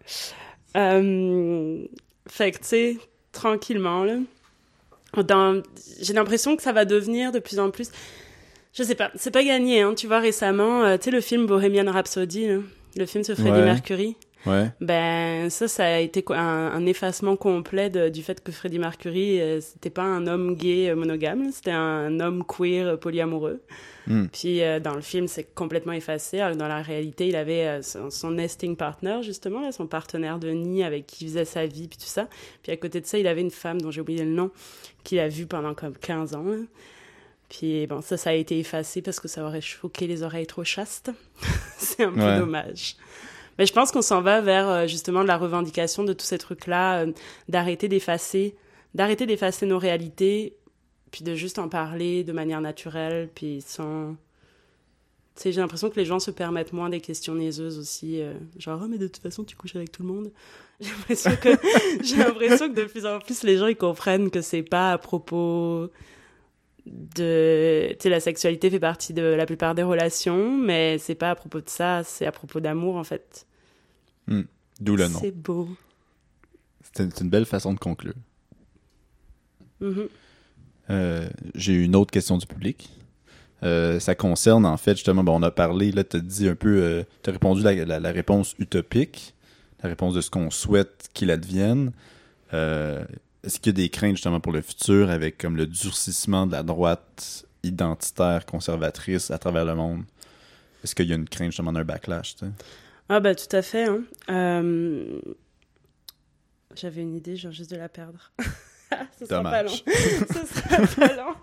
[0.77, 1.87] Euh,
[2.29, 2.97] fait que, tu sais,
[3.33, 4.19] tranquillement, là.
[5.23, 5.63] Dans...
[6.01, 7.91] J'ai l'impression que ça va devenir de plus en plus.
[8.75, 9.95] Je sais pas, c'est pas gagné, hein.
[9.95, 12.59] Tu vois, récemment, euh, tu sais, le film Bohemian Rhapsody, là
[12.97, 14.17] le film sur Freddie Mercury.
[14.47, 14.71] Ouais.
[14.81, 19.61] Ben ça, ça a été un, un effacement complet du fait que Freddie Mercury, euh,
[19.61, 23.61] c'était pas un homme gay euh, monogame, c'était un homme queer euh, polyamoureux.
[24.07, 24.27] Hmm.
[24.27, 26.39] Puis dans le film, c'est complètement effacé.
[26.39, 30.85] Alors, dans la réalité, il avait son, nesting partner justement, là, son partenaire de nid
[30.85, 32.29] avec qui il faisait sa vie puis tout ça.
[32.63, 34.53] Puis à côté de ça, il avait une femme dont j'ai oublié le nom
[35.03, 36.45] qu'il a vue pendant comme 15 ans.
[37.49, 40.65] Puis bon, ça, ça a été effacé parce que ça aurait choqué les oreilles trop
[40.65, 41.11] chastes.
[41.79, 42.97] c'est un peu dommage.
[43.59, 47.01] Mais je pense qu'on s'en va vers euh, justement la revendication de tous ces trucs-là,
[47.01, 47.13] euh,
[47.49, 48.55] d'arrêter d'effacer,
[48.95, 50.57] d'arrêter d'effacer nos réalités,
[51.11, 54.17] puis de juste en parler de manière naturelle, puis sans.
[55.37, 58.35] Tu sais, j'ai l'impression que les gens se permettent moins des questions niaiseuses aussi, euh,
[58.59, 60.33] genre oh, mais de toute façon tu couches avec tout le monde.
[60.81, 61.49] J'ai l'impression que
[62.03, 64.99] j'ai l'impression que de plus en plus les gens ils comprennent que c'est pas à
[64.99, 65.89] propos
[66.87, 71.31] de tu sais la sexualité fait partie de la plupart des relations mais c'est pas
[71.31, 73.47] à propos de ça c'est à propos d'amour en fait
[74.27, 74.43] Hmm.
[74.81, 75.19] D'où le nom.
[75.21, 75.69] c'est beau
[76.93, 78.15] C'est une, belle façon de conclure.
[79.81, 80.09] Mhm.
[80.91, 82.91] Euh, J'ai une autre question du public.
[83.63, 86.55] Euh, ça concerne, en fait, justement, bon, on a parlé, là, tu as dit un
[86.55, 89.35] peu, tu as répondu la, la, la réponse utopique,
[89.83, 91.93] la réponse de ce qu'on souhaite qu'il advienne.
[93.47, 96.53] Est-ce qu'il y a des craintes, justement, pour le futur avec comme le durcissement de
[96.53, 100.03] la droite identitaire, conservatrice à travers le monde?
[100.83, 102.35] Est-ce qu'il y a une crainte, justement, d'un backlash,
[103.09, 104.03] ah bah tout à fait hein.
[104.29, 105.21] Euh,
[106.75, 108.33] j'avais une idée j'ai juste de la perdre
[109.19, 109.71] Ce sera pas long.
[109.71, 111.35] Ce sera pas long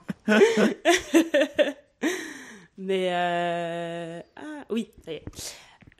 [2.77, 4.21] mais euh...
[4.35, 5.25] ah oui ça y est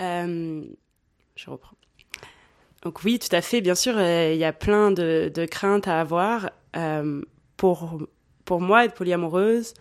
[0.02, 0.66] Euh,
[1.36, 1.78] je reprends
[2.84, 3.62] donc oui tout à fait.
[3.62, 6.52] Bien sûr euh, il y a plein de, craintes à avoir.
[6.76, 7.22] Euh,
[7.58, 8.02] pour
[8.46, 9.74] pour moi être polyamoureuse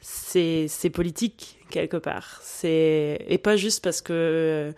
[0.00, 2.42] c'est politique quelque part.
[2.64, 4.72] Et pas juste parce que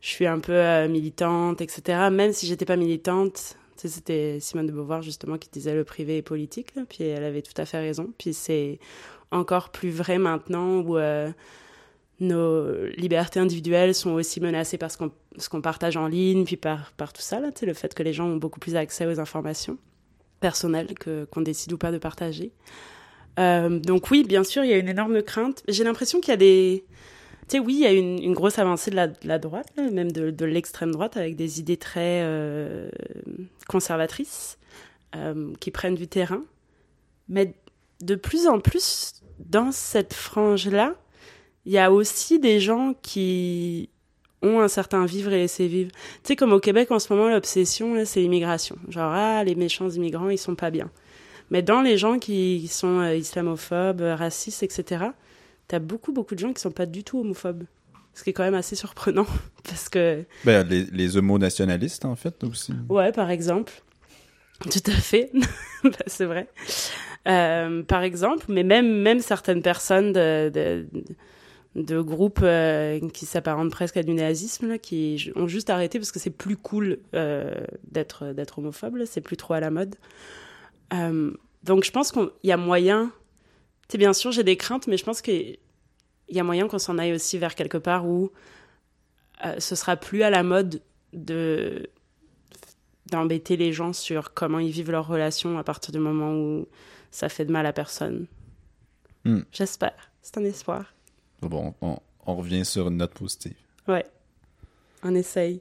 [0.00, 3.56] je suis un peu euh, militante etc même si j'étais pas militante
[3.88, 7.42] c'était Simone de Beauvoir justement qui disait le privé est politique là, puis elle avait
[7.42, 8.12] tout à fait raison.
[8.18, 8.78] Puis c'est
[9.30, 10.98] encore plus vrai maintenant où
[12.20, 17.20] nos libertés individuelles sont aussi menacées par ce qu'on partage en ligne puis par tout
[17.20, 19.76] ça le fait que les gens ont beaucoup plus accès aux informations
[20.40, 20.94] personnelles
[21.30, 22.52] qu'on décide ou pas de partager
[23.38, 25.62] euh, donc oui, bien sûr, il y a une énorme crainte.
[25.68, 26.84] J'ai l'impression qu'il y a des...
[27.48, 30.44] Tu sais, oui, il y a une, grosse avancée de la, droite, même de, de
[30.44, 32.88] l'extrême droite, avec des idées très euh,
[33.68, 34.58] conservatrices
[35.14, 36.42] euh, qui prennent du terrain.
[37.28, 37.54] Mais
[38.00, 40.94] de plus en plus, dans cette frange-là,
[41.66, 43.90] il y a aussi des gens qui
[44.40, 45.90] ont un certain vivre et laisser vivre.
[45.90, 48.76] Tu sais, comme au Québec, en ce moment, l'obsession, c'est l'immigration.
[48.88, 50.90] Genre, ah, les méchants immigrants, ils sont pas bien.
[51.50, 55.06] Mais dans les gens qui sont euh, islamophobes, euh, racistes, etc.,
[55.66, 57.64] t'as beaucoup, beaucoup de gens qui sont pas du tout homophobes.
[58.14, 59.26] Ce qui est quand même assez surprenant,
[59.64, 60.24] parce que...
[60.44, 62.72] Ben, les, les homo-nationalistes, en fait, aussi.
[62.88, 63.72] Ouais, par exemple.
[64.60, 65.32] Tout à fait.
[65.84, 66.48] Ben, c'est vrai.
[67.28, 71.04] Euh, par exemple, mais même, même certaines personnes de, de, de
[71.82, 76.18] groupes euh, qui s'apparentent presque à du nazisme, là, qui ont juste arrêté parce que
[76.18, 77.54] c'est plus cool euh,
[77.90, 79.96] d'être d'être homophobe, c'est plus trop à la mode.
[80.94, 81.32] Euh,
[81.64, 83.12] donc je pense qu'il y a moyen.
[83.88, 85.58] Tu bien sûr, j'ai des craintes, mais je pense qu'il
[86.28, 88.30] y a moyen qu'on s'en aille aussi vers quelque part où
[89.58, 90.80] ce sera plus à la mode
[91.12, 91.90] de
[93.10, 96.66] d'embêter les gens sur comment ils vivent leurs relations à partir du moment où
[97.10, 98.26] ça fait de mal à personne.
[99.24, 99.42] Hmm.
[99.52, 100.10] J'espère.
[100.22, 100.95] C'est un espoir.
[101.42, 103.54] Bon, on, on revient sur une note positive.
[103.88, 104.04] Ouais.
[105.02, 105.60] On essaye.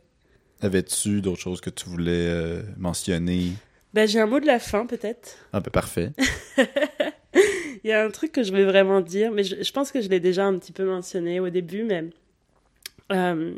[0.62, 3.52] Avais-tu d'autres choses que tu voulais euh, mentionner?
[3.94, 5.38] Ben, j'ai un mot de la fin, peut-être.
[5.54, 6.12] Ah, ben parfait.
[7.84, 10.02] Il y a un truc que je voulais vraiment dire, mais je, je pense que
[10.02, 12.06] je l'ai déjà un petit peu mentionné au début, mais
[13.12, 13.54] euh,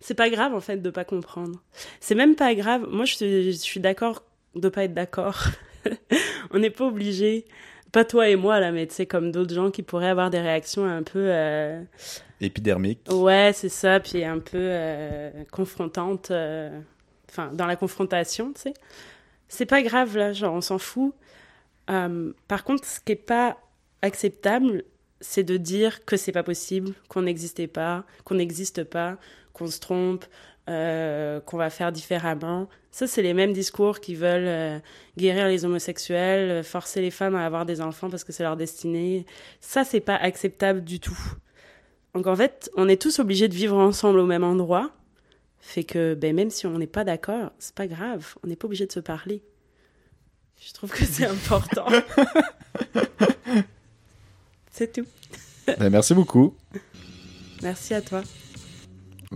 [0.00, 1.62] c'est pas grave en fait de pas comprendre.
[2.00, 2.86] C'est même pas grave.
[2.88, 4.22] Moi, je, suis- je suis d'accord
[4.54, 5.44] de pas être d'accord.
[6.52, 7.44] On n'est pas obligé.
[7.94, 10.40] Pas toi et moi là, mais tu sais comme d'autres gens qui pourraient avoir des
[10.40, 11.20] réactions un peu.
[11.30, 11.80] euh,
[12.40, 12.98] Épidermique.
[13.08, 16.76] Ouais, c'est ça, puis un peu euh, confrontante, euh,
[17.30, 18.74] enfin, dans la confrontation, tu sais.
[19.46, 21.14] C'est pas grave, là, genre, on s'en fout.
[21.88, 23.58] Euh, par contre, ce qui est pas
[24.02, 24.82] acceptable,
[25.20, 29.18] c'est de dire que c'est pas possible, qu'on n'existait pas, qu'on n'existe pas,
[29.52, 30.24] qu'on se trompe,
[30.70, 32.68] euh, qu'on va faire différemment.
[32.90, 34.78] Ça, c'est les mêmes discours qui veulent euh,
[35.18, 38.56] guérir les homosexuels, euh, forcer les femmes à avoir des enfants parce que c'est leur
[38.56, 39.26] destinée.
[39.60, 41.18] Ça, c'est pas acceptable du tout.
[42.14, 44.90] Donc en fait, on est tous obligés de vivre ensemble au même endroit.
[45.60, 48.34] Fait que ben, même si on n'est pas d'accord, c'est pas grave.
[48.42, 49.42] On n'est pas obligé de se parler.
[50.66, 51.88] Je trouve que c'est important.
[54.70, 55.06] c'est tout.
[55.66, 56.54] Ben, merci beaucoup.
[57.62, 58.22] Merci à toi.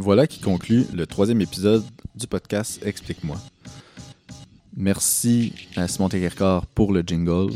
[0.01, 1.85] Voilà qui conclut le troisième épisode
[2.15, 3.37] du podcast Explique-moi.
[4.77, 7.53] Merci à Simon Tekerkar pour le jingle.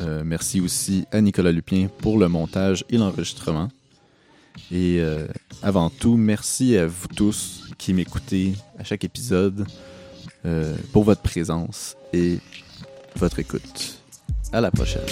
[0.00, 3.68] Euh, merci aussi à Nicolas Lupien pour le montage et l'enregistrement.
[4.72, 5.28] Et euh,
[5.62, 9.64] avant tout, merci à vous tous qui m'écoutez à chaque épisode
[10.46, 12.40] euh, pour votre présence et
[13.14, 14.00] votre écoute.
[14.52, 15.06] À la prochaine.